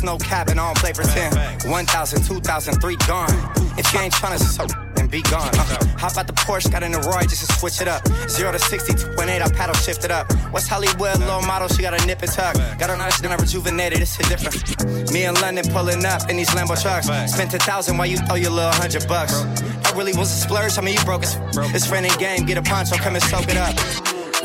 no 0.07 0.16
cap 0.19 0.49
and 0.49 0.59
I 0.59 0.66
don't 0.66 0.79
play 0.79 0.92
pretend. 0.92 1.35
1,000, 1.69 2.23
2,000, 2.23 2.81
3 2.81 2.97
gone. 3.09 3.29
If 3.77 3.92
you 3.92 4.01
ain't 4.01 4.14
tryna 4.14 4.38
so 4.38 4.64
and 4.99 5.11
be 5.11 5.21
gone. 5.23 5.51
Uh, 5.55 5.99
hop 5.99 6.16
out 6.16 6.27
the 6.27 6.33
Porsche, 6.33 6.71
got 6.71 6.83
in 6.83 6.92
the 6.92 7.01
Roy 7.01 7.23
just 7.23 7.45
to 7.45 7.53
switch 7.59 7.81
it 7.81 7.88
up. 7.88 8.07
0 8.29 8.53
to 8.53 8.59
60, 8.59 8.92
2.8, 8.92 9.42
I 9.42 9.49
paddle 9.51 9.75
shift 9.75 10.05
it 10.05 10.11
up. 10.11 10.33
What's 10.53 10.69
Hollywood, 10.69 11.19
low 11.21 11.40
model, 11.42 11.69
she 11.69 11.83
got 11.83 12.01
a 12.01 12.07
nip 12.07 12.23
and 12.23 12.31
tuck. 12.31 12.55
Got 12.79 12.90
her 12.90 12.97
nice, 12.97 13.21
then 13.21 13.33
I 13.33 13.37
rejuvenated, 13.37 14.01
it's 14.01 14.16
hit 14.16 14.29
different. 14.29 15.12
Me 15.12 15.25
in 15.25 15.35
London 15.35 15.64
pulling 15.73 16.05
up 16.07 16.31
in 16.31 16.37
these 16.37 16.51
Lambo 16.51 16.81
trucks. 16.81 17.07
Spent 17.33 17.53
a 17.53 17.59
thousand 17.59 17.99
while 17.99 18.07
you 18.07 18.19
throw 18.19 18.37
your 18.37 18.53
little 18.53 18.73
hundred 18.73 19.07
bucks. 19.09 19.42
That 19.83 19.95
really 19.97 20.14
was 20.14 20.31
a 20.31 20.37
splurge, 20.37 20.79
I 20.79 20.83
mean, 20.83 20.95
you 20.95 21.05
broke 21.05 21.25
it. 21.25 21.37
It's 21.75 21.87
friend 21.87 22.07
in 22.07 22.16
game, 22.19 22.47
get 22.47 22.59
a 22.59 22.62
poncho, 22.62 22.97
come 22.97 23.16
and 23.16 23.25
soak 23.25 23.49
it 23.49 23.57
up. 23.57 23.75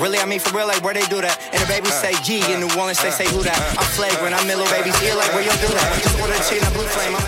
Really, 0.01 0.17
I 0.17 0.25
mean 0.25 0.39
for 0.39 0.49
real, 0.57 0.65
like 0.65 0.81
where 0.81 0.97
they 0.97 1.05
do 1.13 1.21
that. 1.21 1.37
And 1.53 1.61
the 1.61 1.69
babies 1.69 1.93
say 1.93 2.17
G 2.25 2.41
in 2.49 2.57
New 2.57 2.73
Orleans, 2.73 2.97
they 3.05 3.13
say 3.13 3.29
who 3.29 3.45
that. 3.45 3.53
I'm 3.77 3.85
flagrant, 3.93 4.33
I'm 4.33 4.49
in 4.49 4.57
little 4.57 4.65
baby's 4.73 4.97
ear, 5.05 5.13
like 5.13 5.29
where 5.29 5.45
you 5.45 5.53
do 5.61 5.69
that. 5.77 5.87
Just 6.01 6.17
order 6.17 6.33
a 6.33 6.41
chicken, 6.41 6.65
a 6.65 6.73
blue 6.73 6.89
flame. 6.89 7.13
I'm 7.13 7.21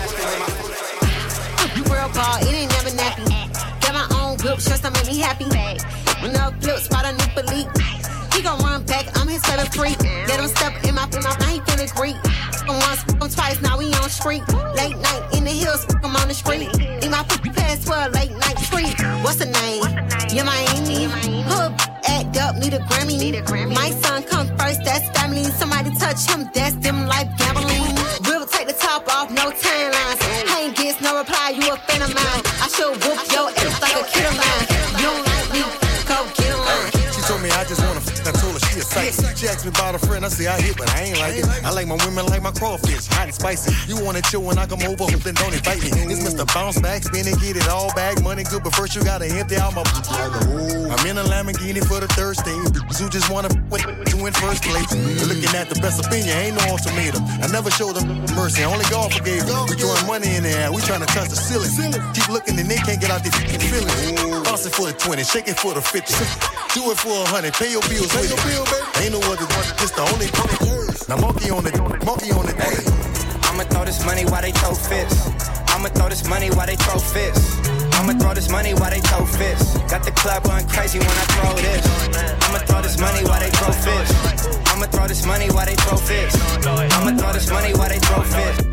Real 1.86 2.10
ball, 2.10 2.42
it 2.42 2.50
ain't 2.50 2.74
never 2.74 2.90
nappy. 2.98 3.30
Got 3.78 3.94
my 3.94 4.06
own 4.18 4.42
whip, 4.42 4.58
shirts 4.58 4.82
that 4.82 4.90
make 4.90 5.06
me 5.06 5.22
happy. 5.22 5.46
I 5.54 5.78
flip, 6.58 6.82
spot 6.82 7.06
a 7.06 7.14
new 7.14 7.30
belief. 7.38 7.70
He 8.34 8.42
gon' 8.42 8.58
run 8.58 8.82
back, 8.90 9.06
I'm 9.22 9.30
his 9.30 9.46
favorite 9.46 9.70
freak. 9.70 10.02
Let 10.26 10.42
him 10.42 10.50
step 10.50 10.74
in 10.82 10.98
my, 10.98 11.06
in 11.14 11.22
I 11.22 11.54
ain't 11.54 11.62
finna 11.70 11.86
greet. 11.94 12.18
Once, 12.66 13.06
him 13.06 13.22
twice, 13.22 13.62
now 13.62 13.78
we 13.78 13.94
on 14.02 14.10
street. 14.10 14.42
Late 14.74 14.98
night 14.98 15.22
in 15.30 15.46
the 15.46 15.54
hills, 15.54 15.86
him 15.86 16.10
on 16.10 16.26
the 16.26 16.34
street. 16.34 16.74
Need 16.74 17.06
my 17.14 17.22
foot 17.22 17.38
pass 17.54 17.86
for 17.86 18.02
late 18.10 18.34
night 18.34 18.58
treat. 18.66 18.98
What's 19.22 19.38
the 19.38 19.46
name? 19.46 19.86
Yeah, 20.34 20.42
Miami. 20.42 21.06
Hood 21.46 21.93
act 22.34 22.56
up, 22.56 22.62
need 22.62 22.74
a 22.74 22.78
Grammy. 22.80 23.18
Need 23.18 23.34
a 23.34 23.42
Grammy. 23.42 23.74
My 23.74 23.90
son 23.90 24.22
come 24.24 24.46
first, 24.58 24.84
that's 24.84 25.08
family. 25.18 25.44
Somebody 25.44 25.90
touch 25.96 26.28
him, 26.28 26.48
that's 26.52 26.74
them 26.76 27.06
life 27.06 27.28
gambling. 27.38 27.82
We'll 28.26 28.46
take 28.46 28.66
the 28.66 28.74
top 28.74 29.08
off, 29.08 29.30
no 29.30 29.50
timelines. 29.50 30.20
I 30.48 30.64
ain't 30.66 30.76
gets 30.76 31.00
no 31.00 31.18
reply, 31.18 31.50
you 31.50 31.72
a 31.72 31.76
fan 31.76 32.02
of 32.02 32.14
mine. 32.14 32.42
I 32.62 32.68
should 32.68 32.92
whoop 33.04 33.20
your 33.32 33.50
ass 33.50 33.80
like 33.82 33.94
a 33.94 34.04
kid 34.10 34.26
of 34.26 34.36
mine. 34.36 34.66
You 34.98 35.06
don't 35.06 35.26
like 35.26 35.52
me, 35.52 35.83
me 37.44 37.50
I 37.52 37.64
just 37.68 37.80
wanna 37.84 38.00
f- 38.00 38.26
I 38.26 38.32
told 38.32 38.56
her 38.56 38.62
she 38.72 38.80
a 38.80 38.82
psychic. 38.82 39.36
She 39.36 39.46
asked 39.46 39.64
me 39.64 39.70
about 39.70 39.94
a 39.94 39.98
friend, 40.00 40.24
I 40.24 40.28
say 40.28 40.46
I 40.48 40.56
hit, 40.60 40.76
but 40.80 40.88
I 40.96 41.12
ain't 41.12 41.18
like 41.20 41.36
it. 41.36 41.44
I 41.62 41.70
like 41.70 41.86
my 41.86 42.00
women 42.04 42.24
like 42.32 42.42
my 42.42 42.50
crawfish, 42.50 43.06
hot 43.12 43.28
and 43.28 43.34
spicy. 43.34 43.70
You 43.86 44.00
wanna 44.02 44.22
chill 44.22 44.42
when 44.42 44.56
I 44.56 44.64
come 44.66 44.80
over, 44.82 45.04
then 45.04 45.34
don't 45.36 45.52
invite 45.52 45.82
me. 45.84 45.92
It's 46.08 46.24
Mr. 46.24 46.48
Bounce 46.54 46.80
Back, 46.80 47.04
spin 47.04 47.28
and 47.28 47.38
get 47.38 47.56
it 47.56 47.68
all 47.68 47.92
back. 47.92 48.22
Money 48.22 48.44
good, 48.44 48.64
but 48.64 48.74
first 48.74 48.96
you 48.96 49.04
gotta 49.04 49.26
empty 49.28 49.56
out 49.56 49.74
my. 49.76 49.84
I'm 49.84 51.04
in 51.06 51.18
a 51.18 51.24
Lamborghini 51.28 51.84
for 51.84 52.00
the 52.00 52.08
stage. 52.08 53.00
You 53.00 53.08
just 53.10 53.28
wanna 53.30 53.48
f- 53.52 53.60
with 53.68 53.84
you 53.84 54.24
in 54.24 54.32
first 54.32 54.62
place. 54.64 54.88
Looking 55.28 55.52
at 55.54 55.68
the 55.68 55.78
best 55.84 56.00
opinion, 56.00 56.32
ain't 56.38 56.56
no 56.56 56.64
ultimatum. 56.72 57.22
I 57.44 57.46
never 57.52 57.70
showed 57.70 57.96
them 57.96 58.08
mercy, 58.34 58.64
only 58.64 58.86
God 58.88 59.12
forgave 59.12 59.44
them. 59.46 59.66
We 59.68 59.76
throwing 59.76 60.06
money 60.06 60.34
in 60.36 60.44
the 60.44 60.50
air, 60.56 60.72
we 60.72 60.80
trying 60.82 61.04
to 61.04 61.10
touch 61.12 61.28
the 61.28 61.36
ceiling. 61.36 61.92
Keep 62.14 62.28
looking 62.28 62.58
and 62.58 62.70
they 62.70 62.80
can't 62.80 63.00
get 63.00 63.10
out 63.10 63.20
their 63.22 63.32
feelings. 63.60 64.43
Bounce 64.54 64.66
it 64.66 64.74
for 64.78 64.86
the 64.86 64.92
20, 64.94 65.24
shake 65.24 65.48
it 65.48 65.58
for 65.58 65.74
the 65.74 65.82
50. 65.82 66.14
Do 66.78 66.86
it 66.94 66.98
for 67.02 67.10
a 67.10 67.26
hundred, 67.26 67.58
pay 67.58 67.74
your 67.74 67.82
bills 67.90 68.06
pay 68.06 68.22
with 68.22 68.38
it. 68.38 69.02
Ain't 69.02 69.10
no 69.10 69.18
other 69.26 69.50
one, 69.50 69.66
it's 69.82 69.90
the 69.90 70.06
only 70.14 70.30
Now 71.10 71.18
monkey 71.18 71.50
on 71.50 71.66
it, 71.66 71.74
monkey 72.06 72.30
on 72.30 72.46
it. 72.46 72.54
I'ma 73.50 73.66
throw 73.66 73.82
this 73.82 74.06
money 74.06 74.22
while 74.30 74.46
they 74.46 74.54
throw 74.54 74.70
fists. 74.70 75.26
I'ma 75.74 75.90
throw 75.90 76.06
this 76.06 76.22
money 76.30 76.54
while 76.54 76.70
they 76.70 76.78
throw 76.86 77.02
fists. 77.02 77.66
I'ma 77.98 78.14
throw 78.14 78.30
this 78.30 78.46
money 78.46 78.78
while 78.78 78.94
they 78.94 79.02
throw 79.02 79.26
fists. 79.26 79.74
Got 79.90 80.06
the 80.06 80.14
club 80.14 80.46
going 80.46 80.70
crazy 80.70 81.02
when 81.02 81.10
I 81.10 81.26
throw 81.34 81.50
this. 81.58 81.82
I'ma 82.46 82.58
throw 82.62 82.78
this 82.78 82.94
money 82.94 83.26
while 83.26 83.42
they 83.42 83.50
throw 83.58 83.74
fists. 83.74 84.14
I'ma 84.70 84.86
throw 84.86 85.10
this 85.10 85.26
money 85.26 85.50
while 85.50 85.66
they 85.66 85.74
throw 85.82 85.98
fists. 85.98 86.38
I'ma 86.62 87.10
throw 87.18 87.32
this 87.34 87.50
money 87.50 87.74
while 87.74 87.90
they 87.90 87.98
throw 87.98 88.22
fists. 88.22 88.63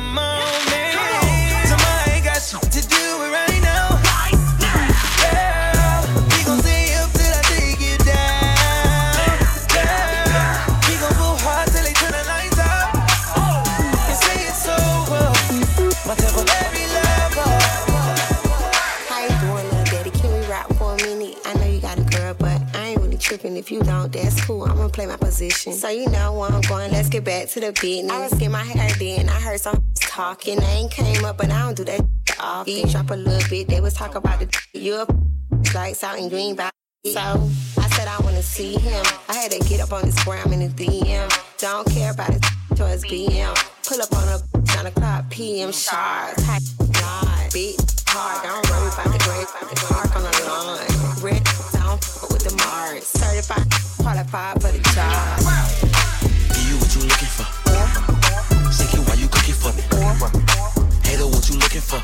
Living 0.00 0.33
And 23.44 23.58
if 23.58 23.70
you 23.70 23.80
don't, 23.82 24.10
that's 24.10 24.42
cool. 24.46 24.64
I'm 24.64 24.76
gonna 24.76 24.88
play 24.88 25.06
my 25.06 25.16
position. 25.16 25.74
So 25.74 25.90
you 25.90 26.08
know 26.08 26.32
where 26.32 26.50
I'm 26.50 26.62
going. 26.62 26.90
Let's 26.90 27.10
get 27.10 27.24
back 27.24 27.48
to 27.50 27.60
the 27.60 27.72
business. 27.72 28.10
I 28.10 28.20
was 28.20 28.32
getting 28.32 28.52
my 28.52 28.62
hair 28.62 28.88
done. 28.98 29.28
I 29.28 29.38
heard 29.38 29.60
some 29.60 29.84
talking. 29.96 30.60
I 30.62 30.70
ain't 30.72 30.90
came 30.90 31.24
up, 31.26 31.36
but 31.36 31.50
I 31.50 31.60
don't 31.60 31.76
do 31.76 31.84
that 31.84 32.00
often. 32.40 32.88
Drop 32.88 33.10
a 33.10 33.14
little 33.14 33.48
bit. 33.50 33.68
They 33.68 33.80
was 33.82 33.92
talking 33.92 34.16
about 34.16 34.40
the 34.40 34.48
you 34.72 34.94
up 34.94 35.12
lights 35.74 36.02
out 36.02 36.18
in 36.18 36.30
green 36.30 36.56
by. 36.56 36.70
So 37.04 37.20
I 37.20 37.88
said 37.90 38.08
I 38.08 38.18
wanna 38.20 38.42
see 38.42 38.78
him. 38.78 39.04
I 39.28 39.34
had 39.34 39.50
to 39.50 39.58
get 39.68 39.80
up 39.80 39.92
on 39.92 40.04
his 40.04 40.18
gram 40.24 40.50
in 40.52 40.60
the 40.60 40.68
DM. 40.68 41.28
Don't 41.58 41.86
care 41.90 42.12
about 42.12 42.32
his 42.32 42.40
towards 42.74 43.04
BM. 43.04 43.54
Pull 43.86 44.00
up 44.00 44.12
on 44.14 44.28
a 44.28 44.74
9 44.76 44.86
o'clock 44.86 45.28
PM 45.28 45.70
sharp. 45.70 46.36
God, 46.36 47.52
big 47.52 47.76
hard. 48.08 48.42
Don't 48.42 48.70
worry 48.70 48.88
about 48.88 49.12
the 49.12 49.18
grave, 49.24 49.48
about 49.50 49.70
the 49.70 49.76
park 49.92 50.16
on 50.16 50.22
the 50.22 50.48
lawn. 50.48 50.93
Mars. 53.48 53.64
Certified, 53.64 53.96
qualified 53.98 54.62
for 54.62 54.70
the 54.72 54.78
job. 54.94 55.38
Give 56.54 56.68
you 56.68 56.76
what 56.78 56.94
you 56.94 57.02
looking 57.02 57.28
for. 57.28 57.46
Sick 58.72 58.94
it 58.94 59.00
while 59.08 59.18
you 59.18 59.28
cooking 59.28 59.54
for 59.54 59.72
me. 59.74 59.82
Hater, 61.04 61.26
what 61.26 61.48
you 61.48 61.56
looking 61.58 61.80
for? 61.80 62.00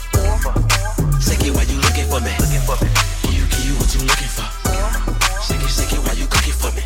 Sick 1.20 1.40
it 1.44 1.54
while 1.54 1.64
you 1.64 1.78
looking 1.80 2.06
for 2.08 2.20
me. 2.20 2.32
Give 3.22 3.34
you, 3.34 3.44
give 3.46 3.66
you 3.66 3.74
what 3.78 3.94
you 3.94 4.00
looking 4.00 4.28
for. 4.28 4.46
Sick 5.40 5.62
it, 5.62 5.68
sick 5.68 5.92
it 5.92 6.00
while 6.04 6.16
you 6.16 6.26
cooking 6.26 6.52
for 6.52 6.70
me. 6.72 6.82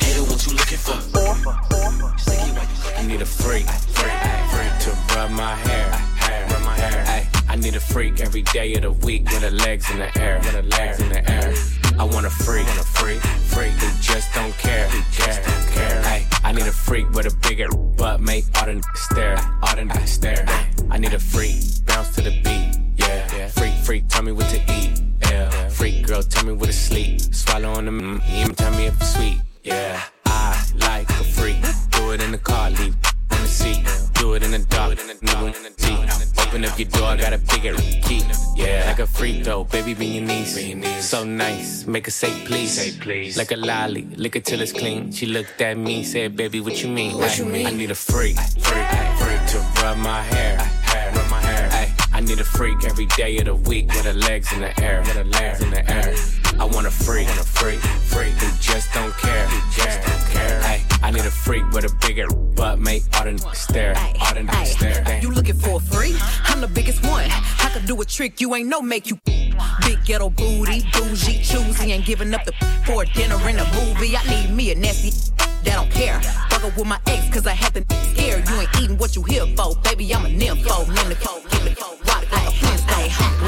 Hater, 0.00 0.24
what 0.24 0.46
you 0.46 0.52
looking 0.54 0.78
for? 0.78 0.98
Sick 2.18 2.40
it 2.42 2.54
while 2.54 2.66
you 2.66 2.98
I 2.98 3.06
need 3.06 3.22
a 3.22 3.26
freak, 3.26 3.66
freak, 3.66 4.18
freak 4.50 4.74
to 4.84 4.90
rub 5.14 5.30
my 5.30 5.54
hair, 5.54 5.90
hair, 5.92 6.60
my 6.64 6.74
hair. 6.74 7.28
I 7.48 7.56
need 7.56 7.76
a 7.76 7.80
freak 7.80 8.20
every 8.20 8.42
day 8.42 8.74
of 8.74 8.82
the 8.82 8.92
week 8.92 9.24
with 9.24 9.42
her 9.42 9.50
legs 9.50 9.90
in 9.90 9.98
the 9.98 10.18
air, 10.18 10.38
with 10.38 10.54
her 10.54 10.62
legs 10.62 11.00
in 11.00 11.08
the 11.08 11.30
air. 11.30 11.77
I 11.98 12.04
want 12.04 12.26
a 12.26 12.30
freak, 12.30 12.64
want 12.64 12.78
a 12.78 12.84
freak, 12.84 13.20
freak 13.20 13.72
who 13.72 14.00
just 14.00 14.32
don't 14.32 14.56
care, 14.56 14.88
who 14.88 15.02
just 15.10 15.42
don't 15.42 15.66
care. 15.72 16.00
Ay, 16.04 16.24
I 16.44 16.52
need 16.52 16.66
a 16.66 16.72
freak 16.72 17.10
with 17.10 17.26
a 17.26 17.36
bigger 17.48 17.68
butt, 17.68 18.20
make 18.20 18.44
all 18.54 18.66
the 18.66 18.80
stare, 18.94 19.36
all 19.62 19.74
the 19.74 20.06
stare. 20.06 20.46
I 20.92 20.98
need 20.98 21.12
a 21.12 21.18
freak, 21.18 21.56
bounce 21.86 22.14
to 22.14 22.22
the 22.22 22.40
beat, 22.42 22.78
yeah. 22.96 23.48
Freak, 23.48 23.74
freak, 23.84 24.08
tell 24.08 24.22
me 24.22 24.30
what 24.30 24.48
to 24.50 24.60
eat, 24.72 25.02
yeah. 25.22 25.68
Freak 25.70 26.06
girl, 26.06 26.22
tell 26.22 26.44
me 26.44 26.52
what 26.52 26.66
to 26.66 26.72
sleep, 26.72 27.20
swallow 27.20 27.72
on 27.72 27.86
the 27.86 27.90
mm, 27.90 28.20
so 41.18 41.24
nice, 41.24 41.86
make 41.86 42.06
her 42.06 42.12
say 42.12 42.30
please, 42.46 42.72
say 42.72 42.96
please. 43.00 43.36
Like 43.36 43.50
a 43.50 43.56
lolly, 43.56 44.02
lick 44.16 44.36
it 44.36 44.44
till 44.44 44.60
it's 44.60 44.72
clean. 44.72 45.10
She 45.10 45.26
looked 45.26 45.60
at 45.60 45.76
me, 45.76 46.04
said, 46.04 46.36
baby, 46.36 46.60
what 46.60 46.80
you 46.82 46.88
mean? 46.88 47.18
What 47.18 47.36
you 47.36 47.44
mean? 47.44 47.66
I 47.66 47.70
need 47.70 47.90
a 47.90 47.94
freak, 47.94 48.36
freak, 48.38 48.88
freak 49.18 49.42
to 49.52 49.58
rub 49.82 49.98
my 49.98 50.22
hair, 50.22 50.58
hair, 50.58 51.12
rub 51.16 51.28
my 51.28 51.40
hair. 51.40 51.68
Ay, 51.72 51.92
I 52.12 52.20
need 52.20 52.38
a 52.38 52.44
freak 52.44 52.84
every 52.84 53.06
day 53.06 53.36
of 53.38 53.46
the 53.46 53.56
week 53.56 53.88
with 53.88 54.04
her 54.04 54.12
legs 54.12 54.52
in 54.52 54.60
the 54.60 54.72
air, 54.80 55.00
with 55.00 55.16
her 55.16 55.24
legs 55.24 55.60
in 55.60 55.70
the 55.70 55.82
air. 55.90 56.14
I 56.60 56.64
want 56.64 56.86
a 56.86 56.90
freak, 56.90 57.26
want 57.26 57.40
a 57.40 57.44
freak, 57.44 57.80
freak 57.80 58.32
who 58.34 58.48
just 58.60 58.92
don't 58.92 59.16
care, 59.18 59.46
who 59.48 59.58
just 59.74 59.98
don't 60.06 60.24
care. 60.30 60.60
Ay, 60.62 60.84
I 61.08 61.10
need 61.10 61.24
a 61.24 61.30
freak 61.30 61.64
with 61.70 61.86
a 61.86 62.06
bigger 62.06 62.28
butt, 62.28 62.78
make 62.80 63.02
all 63.16 63.24
the 63.24 63.30
niggas 63.30 63.56
stare, 63.56 63.94
all 64.20 64.34
the 64.34 64.40
niggas 64.40 64.66
stare. 64.66 65.20
You 65.22 65.30
looking 65.30 65.54
for 65.54 65.76
a 65.76 65.80
free? 65.80 66.14
I'm 66.44 66.60
the 66.60 66.68
biggest 66.68 67.02
one. 67.02 67.24
I 67.30 67.70
could 67.72 67.86
do 67.86 67.98
a 68.02 68.04
trick 68.04 68.42
you 68.42 68.54
ain't 68.54 68.68
no 68.68 68.82
make 68.82 69.08
you. 69.08 69.18
Big 69.24 70.04
ghetto 70.04 70.28
booty, 70.28 70.84
bougie, 70.92 71.42
choosy, 71.42 71.92
and 71.92 72.04
giving 72.04 72.34
up 72.34 72.44
the 72.44 72.52
for 72.84 73.06
dinner 73.06 73.36
in 73.48 73.58
a 73.58 73.64
movie. 73.72 74.18
I 74.18 74.22
need 74.28 74.54
me 74.54 74.70
a 74.70 74.74
nasty 74.74 75.32
that 75.64 75.76
don't 75.76 75.90
care. 75.90 76.20
Fuck 76.50 76.64
up 76.64 76.76
with 76.76 76.86
my 76.86 77.00
ex, 77.06 77.34
cause 77.34 77.46
I 77.46 77.54
had 77.54 77.72
the 77.72 77.86
scared. 78.12 78.46
You 78.46 78.60
ain't 78.60 78.76
eating 78.78 78.98
what 78.98 79.16
you 79.16 79.22
here 79.22 79.46
for. 79.56 79.76
Baby, 79.76 80.14
I'm 80.14 80.26
a 80.26 80.28
nympho. 80.28 80.84
Nympho, 80.84 81.50
give 81.50 81.72
it 81.72 81.80
rock 81.80 82.30
like 82.30 82.48
a 82.48 82.50
Flintstone. 82.50 83.47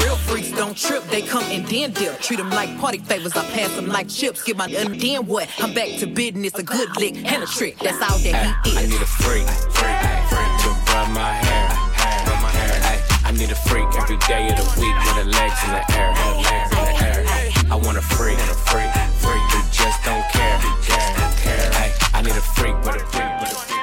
don't 0.61 0.77
trip, 0.77 1.03
they 1.05 1.23
come 1.23 1.43
and 1.45 1.65
then 1.65 1.91
dip. 1.91 2.19
Treat 2.19 2.37
them 2.37 2.51
like 2.51 2.69
party 2.77 2.99
favors, 2.99 3.35
I 3.35 3.43
pass 3.49 3.75
them 3.75 3.87
like 3.87 4.07
chips. 4.07 4.43
Get 4.43 4.57
my 4.57 4.67
and 4.67 4.93
then 5.01 5.25
what? 5.25 5.49
I'm 5.57 5.73
back 5.73 5.89
to 5.97 6.05
business, 6.05 6.53
a 6.53 6.61
good 6.61 6.95
lick 6.97 7.15
and 7.17 7.41
a 7.41 7.47
trick. 7.47 7.79
That's 7.79 7.97
all 7.97 8.19
that 8.19 8.61
he 8.63 8.77
I 8.77 8.85
need 8.85 9.01
a 9.01 9.09
freak, 9.25 9.47
freak, 9.73 9.97
freak 10.29 10.51
to 10.61 10.69
rub 10.93 11.09
my 11.17 11.33
hair, 11.33 11.65
hair, 11.97 12.29
rub 12.29 12.39
my 12.45 12.51
hair. 12.53 12.77
Ay, 12.93 13.01
I 13.25 13.31
need 13.31 13.49
a 13.49 13.55
freak 13.55 13.89
every 13.97 14.17
day 14.29 14.53
of 14.53 14.57
the 14.61 14.67
week 14.77 14.93
with 15.01 15.17
her 15.17 15.29
legs 15.33 15.57
in 15.65 15.71
the 15.73 15.83
air, 15.97 16.13
her 16.13 16.35
legs 16.45 16.69
in 16.69 16.83
the 16.85 16.93
air. 17.09 17.73
I 17.73 17.75
want 17.81 17.97
a 17.97 18.05
freak, 18.13 18.37
want 18.37 18.51
a 18.51 18.59
freak, 18.69 18.93
freak 19.17 19.41
who 19.49 19.65
just 19.73 19.97
don't 20.05 20.25
care, 20.29 20.61
just 20.85 21.09
don't 21.17 21.37
care. 21.41 21.73
Ay, 21.73 21.89
I 22.13 22.21
need 22.21 22.37
a 22.37 22.45
freak 22.53 22.77
with 22.85 23.01
a 23.01 23.05
freak, 23.09 23.33
with 23.41 23.49
a 23.49 23.57
freak. 23.65 23.81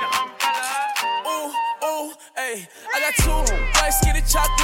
Ooh, 1.26 1.50
ooh, 1.82 2.14
ayy. 2.38 2.70
I 2.94 3.02
got 3.02 3.14
two 3.18 3.34
white 3.74 3.90
skinny 3.98 4.22
chocolate. 4.30 4.57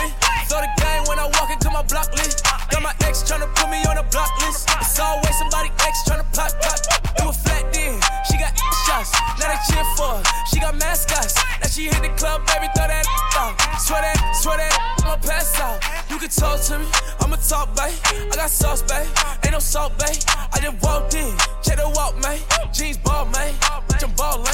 Cheer 9.71 9.85
for. 9.97 10.23
She 10.51 10.61
got 10.61 10.77
mascots. 10.77 11.35
Now 11.61 11.69
she 11.69 11.85
hit 11.85 12.03
the 12.03 12.11
club, 12.17 12.47
baby, 12.47 12.69
throw 12.77 12.87
that 12.87 13.07
out. 13.37 13.55
Swear 13.81 14.03
that, 14.03 14.37
swear 14.41 14.57
that, 14.59 14.73
I'ma 15.03 15.17
pass 15.17 15.59
out. 15.61 16.04
Can 16.25 16.33
talk 16.33 16.61
to 16.73 16.79
me, 16.79 16.87
I'ma 17.21 17.37
talk, 17.37 17.77
babe. 17.77 17.93
I 18.33 18.37
got 18.37 18.49
sauce, 18.49 18.81
babe. 18.81 19.07
Ain't 19.45 19.53
no 19.53 19.59
salt, 19.59 19.93
babe. 19.99 20.17
I 20.55 20.59
just 20.59 20.81
walked 20.83 21.13
in, 21.13 21.37
check 21.61 21.77
the 21.77 21.93
walk, 21.95 22.17
man. 22.17 22.41
Jeans 22.73 22.97
ball, 22.97 23.27
man. 23.27 23.53
Bitch, 23.93 24.09
I'm 24.09 24.11
ballin'. 24.17 24.49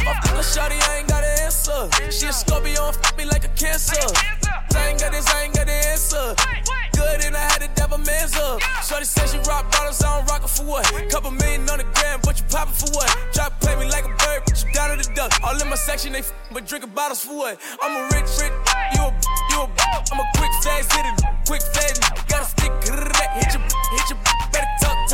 If 0.00 0.08
I 0.08 0.16
fuck 0.16 0.32
a 0.32 0.40
shawty, 0.40 0.80
I 0.88 1.00
ain't 1.00 1.08
got 1.08 1.22
an 1.22 1.44
answer. 1.44 1.92
She 2.10 2.24
a 2.24 2.32
Scorpio 2.32 2.86
and 2.88 2.96
fuck 2.96 3.18
me 3.18 3.26
like 3.26 3.44
a 3.44 3.52
cancer. 3.52 4.00
I 4.72 4.88
ain't 4.88 4.98
got 4.98 5.12
this, 5.12 5.28
I 5.28 5.42
ain't 5.44 5.52
got 5.52 5.66
the 5.66 5.76
answer. 5.92 6.34
Good 6.96 7.20
and 7.26 7.36
I 7.36 7.44
had 7.52 7.68
dab 7.74 7.92
a 7.92 7.98
man's 7.98 8.34
up. 8.36 8.62
Shorty 8.80 9.04
said 9.04 9.28
she 9.28 9.36
rock 9.44 9.70
bottles, 9.70 10.00
I 10.02 10.16
don't 10.16 10.26
rock 10.30 10.48
for 10.48 10.64
what? 10.64 10.88
Couple 11.10 11.32
million 11.32 11.68
on 11.68 11.84
the 11.84 11.88
gram, 12.00 12.20
but 12.24 12.40
you 12.40 12.46
poppin' 12.48 12.72
for 12.72 12.96
what? 12.96 13.08
Try 13.34 13.44
to 13.44 13.54
play 13.60 13.76
me 13.76 13.92
like 13.92 14.06
a 14.06 14.14
bird, 14.24 14.40
but 14.46 14.56
you 14.64 14.72
down 14.72 14.96
to 14.96 15.04
the 15.04 15.14
duck. 15.14 15.36
All 15.44 15.60
in 15.60 15.68
my 15.68 15.76
section, 15.76 16.12
they 16.14 16.20
f- 16.20 16.32
but 16.50 16.66
drinking 16.66 16.96
bottles 16.96 17.20
for 17.22 17.36
what? 17.36 17.60
I'm 17.82 17.92
a 17.92 18.04
rich, 18.16 18.24
rich, 18.40 18.56
you 18.94 19.02
a, 19.02 19.10
you 19.50 19.58
a, 19.60 19.66
I'm 20.12 20.20
a 20.20 20.26
quick, 20.36 20.52
fast 20.62 20.92
hitter, 20.92 21.14
quick 21.46 21.62
fast, 21.74 22.00
gotta 22.28 22.44
stick, 22.44 22.72
hit 22.82 23.54
your, 23.54 23.62
hit 23.62 24.06
your, 24.10 24.18
better 24.52 24.66
talk 24.80 25.09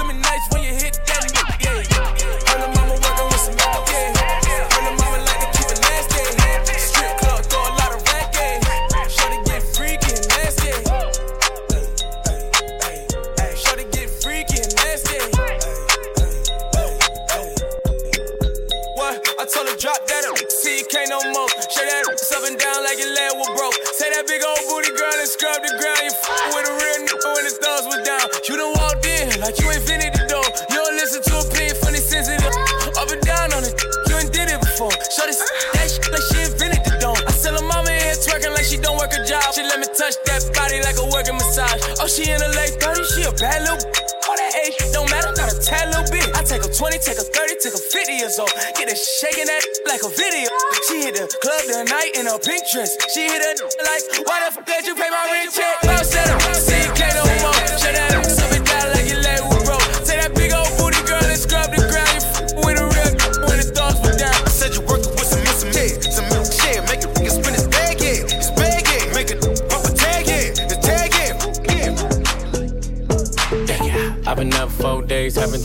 in 42.31 42.41
her 42.41 42.53
late 42.59 42.75
30s, 42.83 43.07
she 43.15 43.23
a 43.23 43.33
bad 43.39 43.62
little 43.62 43.79
All 44.27 44.37
that 44.37 44.53
age 44.67 44.75
don't 44.91 45.09
matter, 45.11 45.31
not 45.39 45.53
a 45.53 45.57
tad 45.62 45.95
little 45.95 46.11
bit. 46.11 46.27
I 46.35 46.43
take 46.43 46.62
her 46.62 46.73
20, 46.73 46.99
take 46.99 47.19
her 47.19 47.29
30, 47.29 47.62
take 47.62 47.75
her 47.75 47.79
50 47.79 48.12
years 48.12 48.39
old. 48.39 48.51
Get 48.75 48.91
her 48.91 48.99
shaking 48.99 49.47
that 49.47 49.62
like 49.87 50.03
a 50.03 50.11
video. 50.11 50.51
She 50.91 51.07
hit 51.07 51.15
the 51.15 51.31
club 51.39 51.62
tonight 51.71 52.19
in 52.19 52.27
a 52.27 52.39
pink 52.39 52.67
dress. 52.73 52.99
She 53.15 53.31
hit 53.31 53.39
her 53.39 53.55
like, 53.87 54.03
why 54.27 54.43
the 54.43 54.59
f 54.59 54.67
did 54.67 54.87
you 54.87 54.95
pay 54.95 55.11
my 55.11 55.25
rent 55.31 55.55
check? 55.55 55.86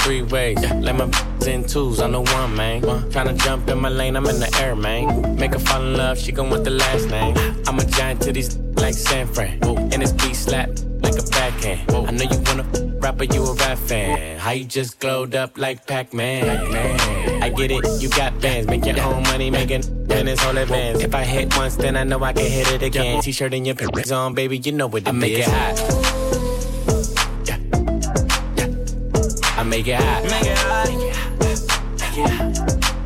Three 0.03 0.21
ways. 0.21 0.59
Let 0.59 0.95
my 0.95 1.09
in 1.47 1.63
twos, 1.63 1.99
I'm 1.99 2.11
the 2.11 2.21
one, 2.21 2.55
man. 2.55 2.81
Tryna 2.81 3.37
jump 3.43 3.67
in 3.67 3.79
my 3.79 3.89
lane, 3.89 4.15
I'm 4.15 4.25
in 4.27 4.39
the 4.39 4.55
air, 4.61 4.75
man. 4.75 5.35
Make 5.35 5.53
her 5.53 5.59
fall 5.59 5.81
in 5.81 5.95
love, 5.95 6.17
she 6.17 6.31
gon' 6.31 6.49
want 6.49 6.63
the 6.63 6.71
last 6.71 7.09
name. 7.09 7.35
I'm 7.67 7.79
a 7.79 7.85
giant 7.85 8.21
to 8.23 8.31
these 8.31 8.57
like 8.75 8.93
San 8.93 9.27
Fran. 9.27 9.59
And 9.63 10.01
this 10.01 10.11
beat 10.11 10.35
slap 10.35 10.69
like 11.01 11.17
a 11.17 11.23
backhand. 11.31 11.91
I 11.91 12.11
know 12.11 12.23
you 12.23 12.41
wanna 12.45 12.65
rapper, 12.99 13.23
you 13.23 13.43
a 13.43 13.53
rap 13.55 13.77
fan. 13.77 14.37
How 14.39 14.51
you 14.51 14.65
just 14.65 14.99
glowed 14.99 15.33
up 15.35 15.57
like 15.57 15.87
Pac-Man? 15.87 16.47
I 17.41 17.49
get 17.49 17.71
it, 17.71 18.01
you 18.01 18.09
got 18.09 18.39
bands, 18.39 18.67
make 18.67 18.85
your 18.85 18.99
own 19.01 19.23
money, 19.23 19.49
making 19.49 20.07
minutes, 20.07 20.45
all 20.45 20.57
advance. 20.57 20.99
If 21.01 21.15
I 21.15 21.23
hit 21.23 21.55
once, 21.57 21.75
then 21.75 21.97
I 21.97 22.03
know 22.03 22.23
I 22.23 22.33
can 22.33 22.45
hit 22.45 22.71
it 22.71 22.83
again. 22.83 23.21
T-shirt 23.21 23.53
and 23.53 23.65
your 23.65 23.75
pants 23.75 24.11
on, 24.11 24.35
baby, 24.35 24.57
you 24.59 24.71
know 24.71 24.87
what 24.87 25.03
it 25.03 25.09
I 25.09 25.11
make 25.11 25.33
it. 25.33 25.47
I 25.47 25.51
make 25.51 25.79
it 25.79 25.93
hot. 25.95 26.10
Make 29.71 29.87
it 29.87 29.95
hot. 29.95 30.23
Make 30.23 30.47
it 30.47 30.57
hot. 30.57 30.87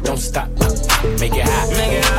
Don't 0.03 0.17
stop. 0.17 0.49
Make 1.19 1.35
it 1.35 1.45
hot. 1.47 1.69
Make 1.77 1.91
it 1.91 2.05
hot. 2.05 2.14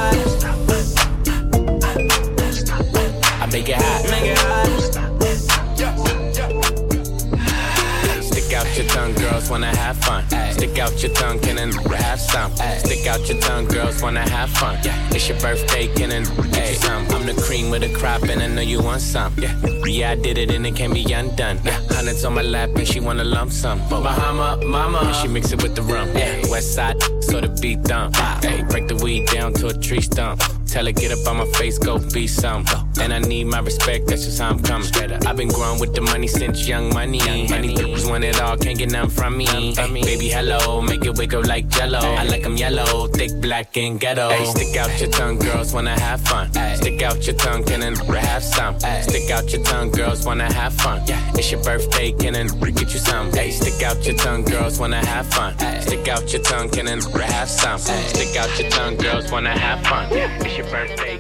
Girls 9.47 9.51
wanna 9.51 9.77
have 9.77 9.97
fun. 9.99 10.25
Stick 10.53 10.79
out 10.79 11.03
your 11.03 11.13
tongue, 11.13 11.39
can 11.39 11.59
and 11.59 11.73
have 11.93 12.21
some. 12.21 12.51
Stick 12.79 13.07
out 13.07 13.29
your 13.29 13.41
tongue, 13.41 13.67
girls 13.67 14.03
wanna 14.03 14.29
have 14.29 14.51
fun. 14.51 14.79
Yeah. 14.83 15.11
It's 15.11 15.29
your 15.29 15.39
birthday, 15.41 15.87
can 15.95 16.11
and 16.13 16.27
hey, 16.55 16.75
some. 16.75 17.07
I'm 17.11 17.27
the 17.27 17.41
cream 17.43 17.71
with 17.71 17.83
a 17.83 17.93
crop, 17.95 18.23
and 18.23 18.43
I 18.43 18.49
know 18.49 18.63
you 18.63 18.83
want 18.83 19.03
some. 19.03 19.33
Yeah, 19.39 19.55
yeah, 19.85 20.11
I 20.11 20.15
did 20.17 20.39
it, 20.39 20.51
and 20.51 20.67
it 20.67 20.75
can't 20.75 20.93
be 20.93 21.13
undone. 21.13 21.61
Yeah, 21.65 21.81
hundreds 21.91 22.25
on 22.25 22.35
my 22.35 22.43
lap, 22.43 22.71
and 22.75 22.89
she 22.89 23.01
wanna 23.01 23.25
lump 23.25 23.53
some. 23.53 23.79
But 23.89 24.03
Bahama, 24.03 24.65
mama, 24.65 24.99
and 24.99 25.15
she 25.17 25.29
mix 25.29 25.53
it 25.53 25.63
with 25.63 25.77
the 25.77 25.83
rum. 25.83 26.09
Yeah, 26.15 26.51
west 26.51 26.75
side, 26.75 27.01
so 27.21 27.41
the 27.41 27.49
beat 27.61 27.83
dump. 27.83 28.17
Hey, 28.43 28.65
break 28.69 28.89
the 28.89 28.97
weed 28.97 29.27
down 29.29 29.53
to 29.55 29.69
a 29.69 29.75
tree 29.75 30.01
stump. 30.01 30.43
Tell 30.77 30.85
her 30.85 30.93
get 30.93 31.11
up 31.11 31.27
on 31.27 31.39
my 31.39 31.47
face, 31.57 31.79
go 31.79 31.99
be 32.13 32.27
some. 32.27 32.67
And 33.01 33.11
I 33.11 33.19
need 33.21 33.45
my 33.45 33.61
respect, 33.61 34.09
that's 34.09 34.27
just 34.27 34.43
how 34.43 34.51
I'm 34.51 34.63
coming. 34.63 34.87
I've 35.27 35.35
been 35.35 35.49
growing 35.49 35.81
with 35.81 35.95
the 35.95 36.03
money 36.03 36.27
since 36.27 36.69
young 36.69 36.93
money. 36.93 37.19
Money 37.49 37.75
bitches 37.75 38.07
want 38.11 38.25
it 38.25 38.39
all, 38.43 38.59
can't 38.59 38.77
get 38.77 38.93
none 38.93 39.09
from 39.09 39.39
me. 39.39 39.47
Ay, 39.49 39.89
baby, 40.05 40.29
hello, 40.29 40.83
make 40.83 41.03
it 41.07 41.17
wiggle 41.17 41.43
like 41.45 41.69
jello. 41.69 42.01
I 42.01 42.25
like 42.25 42.45
'em 42.45 42.59
yellow, 42.59 43.07
thick, 43.07 43.31
black, 43.41 43.75
and 43.79 43.99
ghetto. 43.99 44.29
Ay, 44.29 44.45
stick 44.45 44.77
out 44.77 45.01
your 45.01 45.11
tongue, 45.11 45.39
girls 45.39 45.73
wanna 45.73 45.99
have 45.99 46.21
fun. 46.21 46.53
Stick 46.75 47.01
out 47.01 47.27
your 47.27 47.37
tongue, 47.37 47.65
can 47.65 47.83
and 47.83 47.97
have 47.97 48.45
some. 48.45 48.79
Stick 48.79 49.31
out 49.31 49.51
your 49.51 49.63
tongue, 49.63 49.91
girls 49.91 50.27
wanna 50.27 50.53
have 50.53 50.75
fun. 50.75 51.01
It's 51.39 51.51
your 51.51 51.63
birthday, 51.63 52.13
can 52.13 52.35
and 52.35 52.51
get 52.77 52.93
you 52.93 53.01
some. 53.01 53.31
Ay, 53.33 53.49
stick 53.49 53.83
out 53.83 54.05
your 54.05 54.17
tongue, 54.17 54.45
girls 54.45 54.79
wanna 54.79 55.05
have 55.07 55.27
fun. 55.29 55.55
Stick 55.81 56.07
out 56.09 56.31
your 56.35 56.43
tongue, 56.43 56.69
can 56.69 56.87
and 56.87 57.03
have 57.03 57.49
some. 57.49 57.79
Stick 57.79 58.37
out 58.37 58.51
your 58.59 58.69
tongue, 58.71 58.97
girls 58.97 59.33
wanna 59.33 59.59
have 59.59 59.81
fun. 59.87 60.07
It's 60.13 60.59
your 60.59 60.66
birthday, 60.71 61.19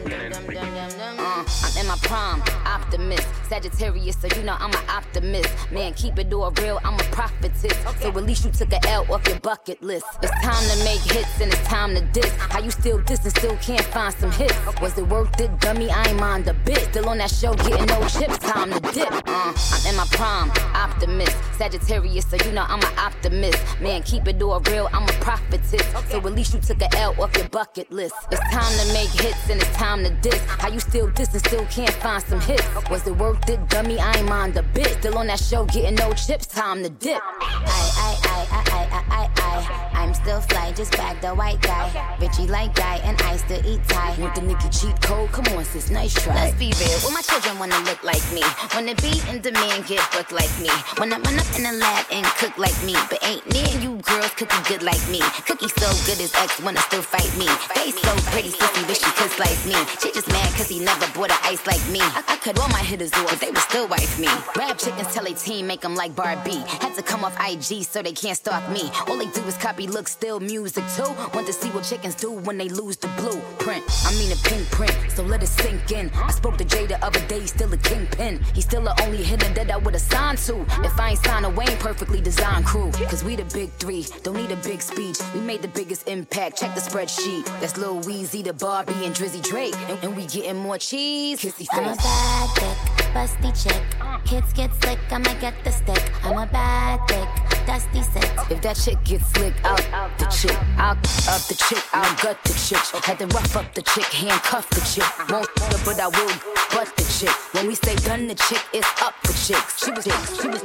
Uh, 1.19 1.45
I'm 1.65 1.81
in 1.81 1.87
my 1.87 1.97
prime, 2.03 2.43
optimist. 2.87 3.27
Sagittarius, 3.49 4.17
so 4.21 4.29
you 4.37 4.43
know 4.43 4.57
I'm 4.59 4.71
an 4.71 4.89
optimist. 4.89 5.49
Man, 5.71 5.93
keep 5.95 6.19
it 6.19 6.33
all 6.33 6.51
real, 6.63 6.81
I'm 6.85 6.95
a 6.95 7.05
prophetess. 7.11 7.77
So 8.01 8.09
at 8.09 8.25
least 8.25 8.45
you 8.45 8.51
took 8.51 8.73
a 8.73 8.89
L 8.89 9.13
off 9.13 9.27
your 9.27 9.39
bucket 9.41 9.83
list. 9.83 10.07
It's 10.23 10.33
time 10.43 10.65
to 10.71 10.85
make 10.85 11.01
hits 11.01 11.41
and 11.41 11.53
it's 11.53 11.63
time 11.67 11.95
to 11.95 12.01
diss. 12.13 12.33
How 12.37 12.61
you 12.61 12.71
still 12.71 12.99
diss 13.03 13.25
and 13.25 13.37
still 13.37 13.57
can't 13.57 13.85
find 13.87 14.15
some 14.15 14.33
hits? 14.33 14.55
Was 14.81 14.97
it 14.99 15.07
worth 15.09 15.41
it, 15.41 15.59
dummy? 15.61 15.91
I 15.91 16.09
ain't 16.09 16.21
mind 16.21 16.49
a 16.49 16.55
bit. 16.55 16.79
Still 16.91 17.09
on 17.09 17.19
that 17.19 17.31
show, 17.31 17.55
getting 17.55 17.87
no 17.87 18.01
chips, 18.09 18.39
time 18.39 18.71
to 18.71 18.81
dip. 18.93 19.11
Uh, 19.11 19.53
I'm 19.55 19.87
in 19.89 19.97
my 19.97 20.07
prime, 20.13 20.51
optimist. 20.75 21.37
Sagittarius, 21.57 22.27
so 22.27 22.37
you 22.45 22.53
know 22.53 22.65
I'm 22.69 22.81
an 22.81 22.99
optimist. 22.99 23.59
Man, 23.81 24.03
keep 24.03 24.27
it 24.29 24.43
all 24.43 24.61
real, 24.61 24.89
I'm 24.93 25.05
a 25.05 25.13
prophetess. 25.21 25.87
So 26.11 26.19
at 26.19 26.25
least 26.25 26.55
you 26.55 26.61
took 26.61 26.81
a 26.83 26.97
L 26.99 27.15
off 27.21 27.37
your 27.37 27.49
bucket 27.49 27.91
list. 27.91 28.15
It's 28.31 28.41
time 28.51 28.73
to 28.81 28.93
make 28.93 29.11
hits 29.11 29.49
and 29.51 29.61
it's 29.61 29.77
time 29.77 30.05
to 30.05 30.11
diss. 30.21 30.41
How 30.47 30.69
you 30.69 30.81
still 30.81 31.09
diss 31.11 31.33
and 31.33 31.45
still 31.45 31.65
can't 31.67 31.95
find 31.95 32.23
some 32.23 32.41
hits? 32.41 32.67
Was 32.91 33.07
it 33.07 33.17
worth 33.17 33.49
it, 33.49 33.69
dummy? 33.69 33.99
I 33.99 34.13
ain't 34.19 34.29
mind 34.29 34.57
a 34.57 34.63
bit. 34.63 34.89
Still 35.01 35.19
on 35.19 35.27
that 35.27 35.41
show, 35.41 35.65
getting 35.65 35.97
no 35.97 36.13
chips, 36.13 36.47
time 36.47 36.83
to 36.83 36.91
dip. 36.91 37.21
I, 37.41 37.67
I, 37.97 38.11
I, 38.23 38.47
I, 38.51 38.63
I, 38.71 39.05
I, 39.11 39.31
I, 39.43 40.03
I'm 40.03 40.15
still 40.15 40.41
fly, 40.41 40.73
just 40.73 40.93
bag 40.93 41.21
the 41.21 41.35
white 41.35 41.61
guy. 41.63 42.17
Richie 42.21 42.47
like 42.47 42.75
guy, 42.75 42.97
and 43.03 43.21
I 43.23 43.37
still 43.39 43.65
eat 43.67 43.81
Thai. 43.89 44.15
Want 44.21 44.35
the 44.35 44.43
nigga 44.43 44.69
cheat 44.71 45.01
code? 45.03 45.33
Come 45.33 45.47
on, 45.57 45.65
sis, 45.65 45.91
nice 45.91 46.15
try. 46.15 46.35
Let's 46.35 46.59
be 46.59 46.73
real, 46.79 46.99
well, 47.03 47.13
my 47.13 47.23
children 47.23 47.59
wanna 47.59 47.81
look 47.81 48.03
like 48.05 48.23
me. 48.33 48.43
Wanna 48.75 48.95
be 48.97 49.19
in 49.31 49.41
demand, 49.41 49.87
get 49.87 50.01
booked 50.13 50.33
like 50.33 50.53
me. 50.61 50.71
Wanna 50.99 51.19
run 51.19 51.39
up 51.39 51.51
in 51.57 51.65
the 51.65 51.73
lab 51.73 52.07
and 52.13 52.25
cook 52.39 52.57
like 52.57 52.77
me. 52.85 52.95
But 53.11 53.19
ain't 53.25 53.43
near 53.51 53.67
you 53.83 53.99
girls 54.07 54.31
cooking 54.37 54.63
good 54.69 54.83
like 54.83 55.03
me. 55.09 55.21
Cookie 55.49 55.73
so 55.75 55.89
good 56.07 56.21
his 56.21 56.33
ex 56.37 56.61
wanna 56.61 56.81
still 56.87 57.03
fight 57.03 57.33
me. 57.37 57.49
Face 57.75 57.99
so 57.99 58.13
pretty, 58.31 58.51
sissy, 58.51 58.87
wish 58.87 59.01
she 59.01 59.11
could 59.17 59.31
slice 59.33 59.67
me. 59.67 59.75
She 59.99 60.13
just 60.13 60.29
mad 60.29 60.53
cause 60.55 60.69
he 60.69 60.79
never 60.79 61.09
bought 61.19 61.33
a 61.33 61.39
ice 61.49 61.67
like 61.67 61.83
me. 61.91 62.01
I, 62.01 62.23
I 62.29 62.37
cut 62.37 62.59
all 62.67 62.73
my 62.73 62.83
hitters 62.83 63.13
off, 63.13 63.31
but 63.31 63.41
they 63.41 63.51
would 63.51 63.59
still 63.59 63.89
wife 63.89 64.19
me. 64.19 64.29
Rap 64.57 64.79
chickens 64.79 65.13
tell 65.15 65.27
a 65.27 65.35
team, 65.35 65.67
make 65.67 65.81
them 65.81 65.95
like 65.95 66.15
Barbie. 66.15 66.63
Had 66.81 66.95
to 66.95 67.03
come 67.03 67.25
off 67.25 67.37
IG 67.41 67.85
so 67.85 68.03
they 68.03 68.13
can't 68.13 68.37
stalk 68.37 68.69
me. 68.71 68.91
All 69.09 69.17
they 69.17 69.27
do 69.27 69.43
is 69.43 69.57
copy, 69.57 69.87
look, 69.87 70.09
still 70.09 70.41
music 70.41 70.85
too. 70.97 71.11
Want 71.35 71.47
to 71.47 71.53
see 71.53 71.69
what 71.71 71.85
chickens 71.85 72.15
do 72.15 72.33
when 72.33 72.59
they 72.59 72.69
lose 72.69 72.97
the 72.97 73.09
blueprint. 73.19 73.85
I 74.05 74.13
mean 74.19 74.33
a 74.33 74.37
pin 74.37 74.65
print, 74.67 74.95
so 75.15 75.23
let 75.23 75.43
it 75.43 75.49
sink 75.49 75.91
in. 75.93 76.11
I 76.15 76.31
spoke 76.31 76.57
to 76.59 76.65
Jay 76.65 76.87
the 76.87 77.03
other 77.05 77.21
day, 77.29 77.47
still 77.47 77.73
a 77.73 77.77
kingpin. 77.77 78.43
He's 78.55 78.65
still 78.65 78.83
the 78.83 79.01
only 79.03 79.23
hitter 79.23 79.49
that 79.55 79.71
I 79.71 79.77
would've 79.77 80.01
signed 80.01 80.39
to. 80.39 80.63
If 80.83 80.99
I 80.99 81.11
ain't 81.11 81.25
signed 81.25 81.47
a 81.47 81.51
Wayne 81.51 81.77
perfectly 81.79 82.21
designed 82.21 82.67
crew. 82.67 82.91
Cause 83.11 83.23
we 83.23 83.37
the 83.37 83.45
big 83.55 83.71
three, 83.73 84.07
don't 84.23 84.37
need 84.37 84.51
a 84.51 84.57
big 84.57 84.83
speech. 84.83 85.19
We 85.35 85.41
made 85.41 85.63
the 85.63 85.69
biggest 85.69 86.09
impact, 86.09 86.59
check 86.59 86.75
the 86.75 86.81
spreadsheet. 86.81 87.45
That's 87.61 87.77
Lil 87.77 88.01
Weezy, 88.01 88.43
the 88.43 88.53
Barbie, 88.53 89.05
and 89.05 89.15
Drizzy 89.15 89.43
Drake. 89.43 89.77
And, 89.89 89.99
and 90.03 90.17
we 90.17 90.27
getting 90.27 90.57
more 90.57 90.79
cheese. 90.79 91.41
Kissy 91.41 91.67
I'm 91.73 91.85
a 91.85 91.95
face. 91.95 92.56
Dick, 92.57 92.79
busty 93.15 93.51
chick. 93.63 93.83
Kids 94.25 94.53
get 94.53 94.75
slick, 94.83 94.99
I'ma 95.11 95.33
get 95.41 95.55
the 95.63 95.71
stick. 95.71 96.03
I'm 96.25 96.37
a 96.37 96.47
bad 96.47 97.01
dick, 97.07 97.29
dusty 97.67 98.03
sick. 98.03 98.31
If 98.51 98.61
that 98.63 98.77
chick 98.77 98.99
gets 99.05 99.27
slick, 99.33 99.55
out 99.65 100.19
the 100.19 100.27
chick. 100.27 100.57
I'll 100.77 100.93
up 100.93 101.43
the 101.49 101.55
chick, 101.55 101.83
I'll 101.93 102.17
gut 102.23 102.39
the 102.45 102.55
chick. 102.55 102.83
Had 103.05 103.19
to 103.21 103.27
rough 103.27 103.57
up 103.57 103.73
the 103.75 103.83
chick, 103.83 104.05
handcuff 104.05 104.69
the 104.71 104.81
chick. 104.81 105.07
Won't 105.31 105.49
her, 105.61 105.79
but 105.85 106.01
I 106.01 106.09
will 106.09 106.35
butt 106.75 106.91
the 106.97 107.05
chick. 107.17 107.35
When 107.55 107.69
we 107.69 107.75
say 107.75 107.95
done 107.97 108.27
the 108.27 108.35
chick, 108.35 108.63
it's 108.73 108.89
up 109.03 109.15
the 109.23 109.33
chicks. 109.33 109.85
She 109.85 109.91
was, 109.93 110.05
she 110.41 110.49
was. 110.49 110.63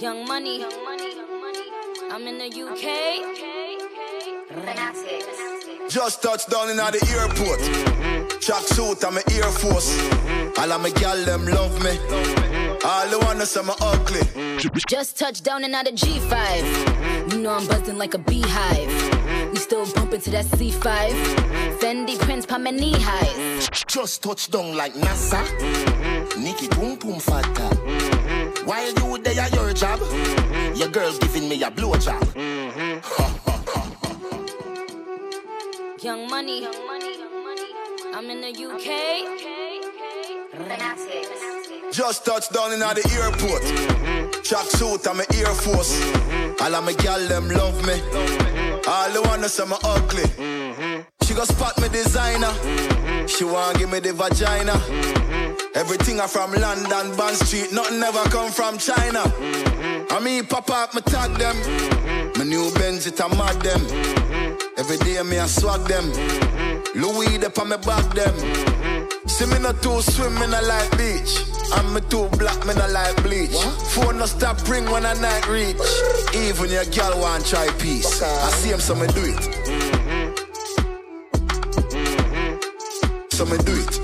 Young 0.00 0.26
Young 0.26 0.26
money. 0.26 0.64
I'm 2.10 2.26
in 2.26 2.38
the 2.38 2.46
UK. 2.46 3.46
Just 5.90 6.22
touched 6.22 6.50
down 6.50 6.70
in 6.70 6.76
the 6.76 6.84
airport. 7.18 7.60
Mm-hmm. 7.60 8.25
Track 8.40 8.62
suit, 8.62 9.04
I'm 9.04 9.16
a 9.16 9.22
Air 9.32 9.50
Force. 9.50 9.96
Mm-hmm. 9.98 10.60
All 10.60 10.72
of 10.72 10.80
my 10.82 10.90
gal 10.90 11.16
them 11.24 11.46
love 11.46 11.82
me. 11.82 11.98
All 12.84 13.08
the 13.08 13.18
wanna 13.22 13.46
say 13.46 13.62
me 13.62 13.72
ugly. 13.80 14.20
Just 14.88 15.18
touched 15.18 15.44
down 15.44 15.64
and 15.64 15.74
out 15.74 15.88
of 15.88 15.94
G5. 15.94 17.32
You 17.32 17.40
know 17.40 17.52
I'm 17.52 17.66
buzzing 17.66 17.98
like 17.98 18.14
a 18.14 18.18
beehive. 18.18 18.88
Mm-hmm. 18.88 19.52
We 19.52 19.56
still 19.56 19.86
bumping 19.94 20.20
to 20.20 20.30
that 20.30 20.44
C5. 20.46 20.80
Mm-hmm. 20.80 21.78
Fendi 21.78 22.18
prints 22.20 22.46
pa 22.46 22.58
my 22.58 22.70
knee 22.70 22.94
highs. 22.98 23.68
Just 23.86 24.22
touch 24.22 24.50
down 24.50 24.76
like 24.76 24.94
NASA. 24.94 25.42
Nicki 26.38 26.68
boom 26.68 26.96
boom 26.96 27.18
fatta. 27.18 27.74
While 28.64 28.92
you 28.92 29.18
there 29.18 29.40
at 29.40 29.54
your 29.54 29.72
job, 29.72 30.00
your 30.76 30.88
girl 30.88 31.16
giving 31.18 31.48
me 31.48 31.62
a 31.62 31.70
blowjob. 31.70 32.22
Young 36.02 36.28
money. 36.28 36.68
I'm 38.16 38.30
in 38.30 38.40
the 38.40 38.48
UK. 38.48 38.88
Just 41.92 42.24
touched 42.24 42.50
down 42.50 42.72
in 42.72 42.78
the 42.78 42.86
airport. 43.12 43.62
Track 44.42 44.64
suit, 44.64 45.06
I'm 45.06 45.20
a 45.20 45.24
Air 45.36 45.52
Force. 45.52 46.00
All 46.62 46.74
of 46.74 46.82
my 46.82 46.94
gal 46.94 47.20
them 47.28 47.50
love 47.50 47.76
me. 47.86 48.00
All 48.88 49.10
the 49.12 49.20
wanna 49.22 49.50
say 49.50 49.66
me 49.66 49.76
ugly. 49.84 50.24
She 51.24 51.34
go 51.34 51.44
spot 51.44 51.78
me 51.78 51.90
designer. 51.90 52.54
She 53.28 53.44
want 53.44 53.76
give 53.76 53.92
me 53.92 54.00
the 54.00 54.14
vagina. 54.14 54.72
Everything 55.74 56.18
I 56.18 56.26
from 56.26 56.54
London, 56.54 57.14
Bond 57.18 57.36
Street, 57.36 57.70
nothing 57.70 58.02
ever 58.02 58.24
come 58.30 58.50
from 58.50 58.78
China. 58.78 59.30
I 60.10 60.20
mean, 60.24 60.46
pop 60.46 60.70
up, 60.70 60.94
me 60.94 61.02
tag 61.02 61.32
them. 61.36 61.56
My 62.38 62.44
new 62.44 62.72
Benz, 62.76 63.06
it 63.06 63.20
a 63.20 63.28
mad 63.28 63.60
them. 63.60 63.82
Every 64.78 64.96
day 65.04 65.22
me 65.22 65.38
I 65.38 65.46
swag 65.46 65.82
them. 65.82 66.55
Louis, 66.96 67.36
they 67.36 67.48
on 67.60 67.68
me 67.68 67.76
back 67.76 68.14
them. 68.14 68.34
See 69.28 69.44
me 69.46 69.58
not 69.58 69.82
too 69.82 70.00
swim, 70.00 70.34
me 70.34 70.46
not 70.46 70.64
like 70.64 70.90
beach. 70.96 71.44
And 71.76 71.92
me 71.92 72.00
too 72.08 72.28
black, 72.38 72.64
me 72.66 72.72
not 72.74 72.90
like 72.90 73.22
bleach. 73.22 73.54
Phone 73.92 74.18
no 74.18 74.24
stop 74.24 74.66
ring 74.68 74.86
when 74.90 75.04
I 75.04 75.12
night 75.20 75.46
reach. 75.46 75.76
Even 76.34 76.70
your 76.70 76.86
girl 76.86 77.20
want 77.20 77.44
try 77.44 77.68
peace. 77.78 78.22
I 78.22 78.50
see 78.50 78.70
him, 78.70 78.80
so 78.80 78.94
me 78.94 79.06
do 79.08 79.24
it. 79.26 79.42
So 83.32 83.44
me 83.44 83.58
do 83.58 83.74
it. 83.76 84.00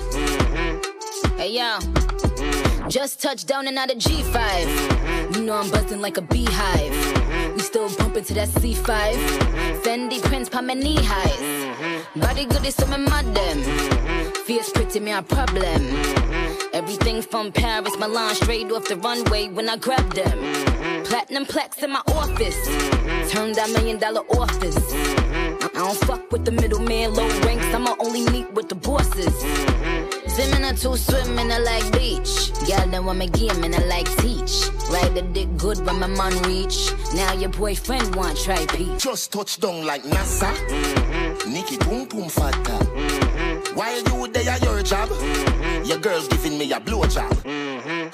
Hey 1.38 1.52
yo. 1.56 1.78
Just 2.88 3.22
touched 3.22 3.46
down 3.46 3.68
and 3.68 3.78
out 3.78 3.90
of 3.90 3.96
G5. 3.96 5.34
You 5.36 5.44
know 5.44 5.54
I'm 5.54 5.70
buzzing 5.70 6.02
like 6.02 6.18
a 6.18 6.22
beehive. 6.22 7.21
Still 7.72 7.88
bumping 7.96 8.24
to 8.24 8.34
that 8.34 8.50
C5. 8.50 8.84
Fendi 9.82 10.20
prints, 10.20 10.50
pa 10.50 10.60
my 10.60 10.74
knee 10.74 10.98
highs. 11.00 12.02
Body 12.14 12.44
good 12.44 12.66
is 12.66 12.74
some 12.74 12.90
them. 12.90 13.62
Fierce 14.44 14.70
pretty 14.72 15.00
me 15.00 15.10
a 15.10 15.22
problem. 15.22 15.80
Everything 16.74 17.22
from 17.22 17.50
Paris, 17.50 17.96
Milan, 17.98 18.34
straight 18.34 18.70
off 18.70 18.86
the 18.88 18.96
runway 18.96 19.48
when 19.48 19.70
I 19.70 19.78
grab 19.78 20.12
them. 20.12 20.38
Platinum 21.04 21.46
plaques 21.46 21.82
in 21.82 21.92
my 21.92 22.02
office. 22.08 22.60
Turn 23.32 23.52
that 23.52 23.70
million 23.72 23.98
dollar 23.98 24.20
office. 24.36 24.76
I 24.92 25.70
don't 25.72 25.96
fuck 26.04 26.30
with 26.30 26.44
the 26.44 26.52
middleman, 26.52 27.14
low 27.14 27.26
ranks. 27.46 27.64
I'ma 27.74 27.94
only 28.00 28.28
meet 28.30 28.52
with 28.52 28.68
the 28.68 28.74
bosses. 28.74 29.32
Swimming 30.34 30.64
or 30.64 30.72
two 30.72 30.96
swimming, 30.96 31.52
I 31.52 31.58
like 31.58 31.92
beach. 31.92 32.52
Y'all 32.66 32.86
know 32.88 33.06
I'm 33.08 33.20
a 33.20 33.26
game 33.26 33.62
and 33.64 33.74
I 33.74 33.84
like 33.84 34.08
teach. 34.16 34.70
Ride 34.90 35.14
the 35.14 35.22
dick 35.32 35.48
good 35.58 35.84
when 35.84 35.98
my 35.98 36.06
man 36.06 36.32
reach. 36.44 36.90
Now 37.14 37.34
your 37.34 37.50
boyfriend 37.50 38.16
want 38.16 38.38
try 38.38 38.64
peach. 38.66 39.02
Just 39.02 39.32
touch 39.32 39.60
down 39.60 39.84
like 39.84 40.02
NASA. 40.04 40.52
Mm-hmm. 40.68 41.52
Nicki 41.52 41.76
boom 41.78 42.08
boom 42.08 42.30
fatta. 42.30 42.56
Mm-hmm. 42.56 43.76
While 43.76 43.98
you 43.98 44.32
there 44.32 44.48
at 44.48 44.62
your 44.62 44.82
job, 44.82 45.10
mm-hmm. 45.10 45.84
your 45.84 45.98
girl's 45.98 46.28
giving 46.28 46.56
me 46.56 46.72
a 46.72 46.80
blow 46.80 47.04
job. 47.04 47.32
I'm 47.44 48.10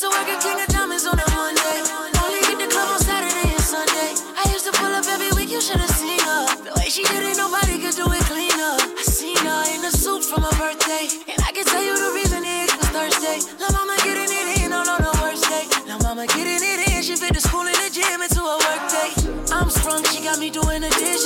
used 0.00 0.12
to 0.12 0.18
work 0.18 0.28
at 0.32 0.40
King 0.40 0.60
of 0.60 0.68
Diamonds 0.68 1.04
on 1.04 1.18
a 1.18 1.28
Monday. 1.36 1.76
Only 2.24 2.40
hit 2.48 2.56
the 2.56 2.68
club 2.72 2.88
on 2.88 3.00
Saturday 3.00 3.52
and 3.52 3.60
Sunday. 3.60 4.16
I 4.32 4.48
used 4.48 4.64
to 4.64 4.72
pull 4.72 4.88
up 4.88 5.04
every 5.04 5.28
week, 5.36 5.50
you 5.52 5.60
should've 5.60 5.90
seen 5.92 6.20
her. 6.20 6.46
The 6.64 6.72
way 6.80 6.88
she 6.88 7.04
did 7.04 7.20
it, 7.20 7.36
nobody 7.36 7.76
could 7.76 7.96
do 7.96 8.08
it 8.08 8.24
cleaner. 8.24 8.80
I 8.80 9.02
seen 9.04 9.36
her 9.36 9.62
in 9.76 9.84
a 9.84 9.92
suit 9.92 10.24
for 10.24 10.40
my 10.40 10.48
birthday. 10.56 11.04
And 11.28 11.36
I 11.44 11.52
can 11.52 11.64
tell 11.68 11.84
you 11.84 11.92
the 11.92 12.10
reason 12.16 12.40
it 12.44 12.72
was 12.80 12.88
Thursday. 12.96 13.44
La 13.60 13.68
mama 13.76 13.96
getting 14.00 14.30
it 14.30 14.64
in 14.64 14.72
on, 14.72 14.88
on 14.88 15.04
the 15.04 15.12
worst 15.20 15.44
day. 15.52 15.68
La 15.84 15.98
mama 16.00 16.24
getting 16.26 16.64
it 16.64 16.80
in, 16.88 17.02
she 17.02 17.16
fit 17.16 17.34
the 17.34 17.40
school 17.40 17.68
and 17.68 17.76
the 17.76 17.90
gym 17.92 18.24
into 18.24 18.40
a 18.40 18.56
work 18.56 18.84
day. 18.88 19.10
I'm 19.52 19.68
sprung, 19.68 20.04
she 20.08 20.24
got 20.24 20.38
me 20.40 20.48
doing 20.48 20.80
the 20.80 20.90
dishes. 20.96 21.19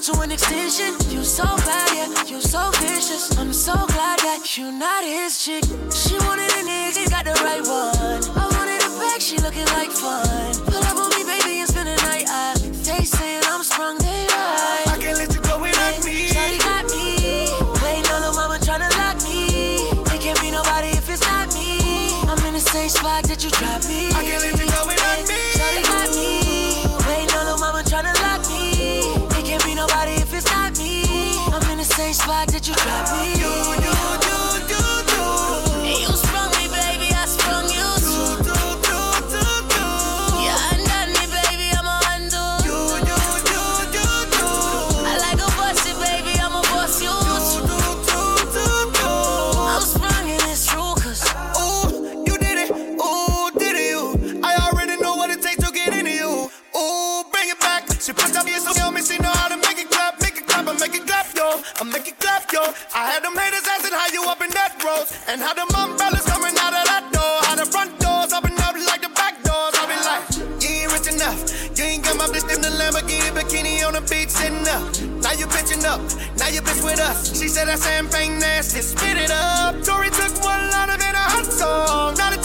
Elegant 0.00 0.12
get 0.12 0.12
down 0.12 0.20
when 0.20 0.28
the 0.28 0.36
clip 0.36 0.64
was 0.64 0.80
to 0.80 0.84
an 0.84 0.96
extension. 0.96 1.12
You 1.12 1.24
so 1.24 1.44
bad, 1.44 1.92
yeah, 1.94 2.24
you 2.24 2.40
so 2.40 2.70
vicious. 2.80 3.36
I'm 3.38 3.52
so 3.52 3.74
glad 3.86 4.18
that 4.20 4.56
you 4.56 4.72
not 4.72 5.04
his 5.04 5.44
chick. 5.44 5.64
She 5.92 6.16
wanted 6.24 6.50
a 6.50 6.62
nigga, 6.64 7.10
got 7.10 7.24
the 7.24 7.36
right 7.44 7.60
one. 7.60 8.20
I 8.36 8.46
wanted 8.56 8.80
a 8.80 8.90
back, 8.98 9.20
she 9.20 9.38
looking 9.38 9.66
like 9.76 9.90
fun. 9.90 10.54
Pull 10.66 10.82
up 10.82 10.96
on 10.96 11.10
me, 11.10 11.24
baby, 11.24 11.60
and 11.60 11.68
spend 11.68 11.88
the 11.88 11.96
night. 12.08 12.24
I, 12.28 12.54
they 12.56 13.04
saying 13.04 13.42
I'm 13.46 13.62
sprung, 13.62 13.98
they 13.98 14.26
right. 14.30 14.88
I 14.88 14.96
can't 15.00 15.18
let 15.18 15.34
you 15.34 15.40
go 15.40 15.60
without 15.60 16.04
me. 16.04 16.28
Shawty 16.28 16.58
got 16.60 16.84
me. 16.88 17.50
Waiting 17.82 18.10
on 18.12 18.22
the 18.22 18.32
mama 18.32 18.58
tryna 18.60 18.90
lock 18.96 19.20
me. 19.24 19.84
It 20.14 20.20
can't 20.20 20.40
be 20.40 20.50
nobody 20.50 20.88
if 20.96 21.08
it's 21.08 21.22
not 21.22 21.52
me. 21.54 22.12
I'm 22.28 22.38
in 22.46 22.54
the 22.54 22.60
same 22.60 22.88
spot 22.88 23.24
that 23.24 23.42
you 23.44 23.50
dropped 23.50 23.88
me. 23.88 24.08
I 24.12 24.22
can't 24.24 24.42
let 24.42 24.60
you 24.60 24.69
that 32.60 32.68
you 32.68 32.74
dropped 32.74 33.12
me. 33.12 33.40
You, 33.40 33.90
you, 33.90 33.99
and 65.30 65.40
how 65.40 65.54
them 65.54 65.70
umbrellas 65.78 66.26
coming 66.26 66.54
out 66.58 66.74
of 66.74 66.84
that 66.90 67.06
door, 67.14 67.34
how 67.46 67.54
the 67.54 67.64
front 67.64 67.94
doors 68.02 68.32
open 68.34 68.50
up 68.66 68.74
like 68.90 69.00
the 69.00 69.12
back 69.14 69.38
doors. 69.46 69.74
I 69.78 69.86
be 69.86 69.94
like, 70.02 70.26
you 70.58 70.82
ain't 70.82 70.90
rich 70.90 71.06
enough. 71.06 71.38
You 71.78 71.84
ain't 71.86 72.02
got 72.02 72.16
my 72.18 72.26
bitch 72.26 72.50
in 72.50 72.58
the 72.58 72.72
Lamborghini 72.74 73.30
bikini 73.30 73.86
on 73.86 73.94
the 73.94 74.02
beach 74.10 74.30
sitting 74.30 74.66
up. 74.66 74.82
Now 75.22 75.30
you 75.38 75.46
bitching 75.46 75.86
up. 75.86 76.02
Now 76.34 76.50
you 76.50 76.60
bitch 76.66 76.82
with 76.82 76.98
us. 76.98 77.38
She 77.38 77.46
said 77.46 77.68
that 77.68 77.78
champagne 77.78 78.40
nasty. 78.40 78.82
Spit 78.82 79.16
it 79.16 79.30
up. 79.30 79.78
Tori 79.86 80.10
took 80.10 80.34
one 80.42 80.66
line 80.74 80.90
of 80.90 80.98
it 80.98 81.14
a 81.14 81.26
hot 81.30 81.46
song. 81.46 82.18
Now 82.18 82.34
the 82.34 82.42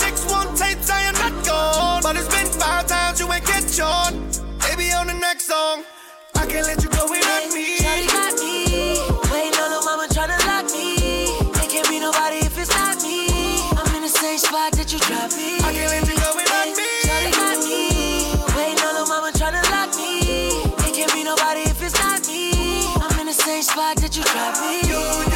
spot 23.76 23.98
that 23.98 24.16
you 24.16 24.24
dropped 24.24 24.62
me. 24.62 25.35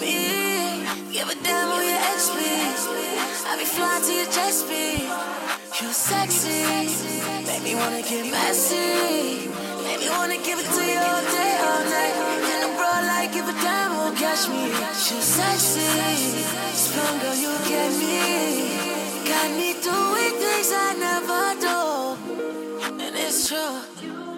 Me. 0.00 0.84
Give 1.12 1.28
a 1.28 1.36
damn 1.42 1.70
your 1.82 2.00
ex. 2.12 2.30
I 3.48 3.56
be 3.58 3.64
flying 3.64 4.02
to 4.02 4.12
your 4.12 4.30
jet 4.34 4.52
speed. 4.52 5.08
You're 5.80 5.92
sexy, 5.92 6.64
make 7.46 7.62
me 7.62 7.74
wanna 7.74 8.02
get 8.02 8.24
messy. 8.30 9.48
Make 9.84 10.00
me 10.00 10.08
wanna 10.08 10.38
give 10.38 10.58
it 10.58 10.68
to 10.76 10.82
you 10.92 11.00
all 11.10 11.24
day, 11.36 11.52
all 11.68 11.84
night. 11.84 12.14
And 12.52 12.60
a 12.66 12.70
bro 12.76 12.90
like 13.10 13.32
give 13.32 13.48
a 13.48 13.52
damn 13.64 13.86
catch 14.16 14.48
me. 14.48 14.68
You're 14.68 15.28
sexy, 15.38 15.88
strong 16.72 17.18
girl, 17.20 17.36
you 17.36 17.52
get 17.68 17.90
me. 18.00 18.16
Got 19.28 19.50
me 19.58 19.74
doing 19.88 20.34
things 20.42 20.70
I 20.72 20.88
never 21.06 21.44
do, 21.66 21.78
and 23.04 23.14
it's 23.16 23.48
true. 23.48 24.35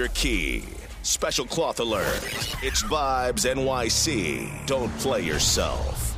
Major 0.00 0.12
Key. 0.14 0.64
Special 1.02 1.44
cloth 1.44 1.78
alert. 1.78 2.24
It's 2.62 2.82
Vibes 2.84 3.44
NYC. 3.44 4.66
Don't 4.66 4.90
play 4.98 5.20
yourself. 5.20 6.09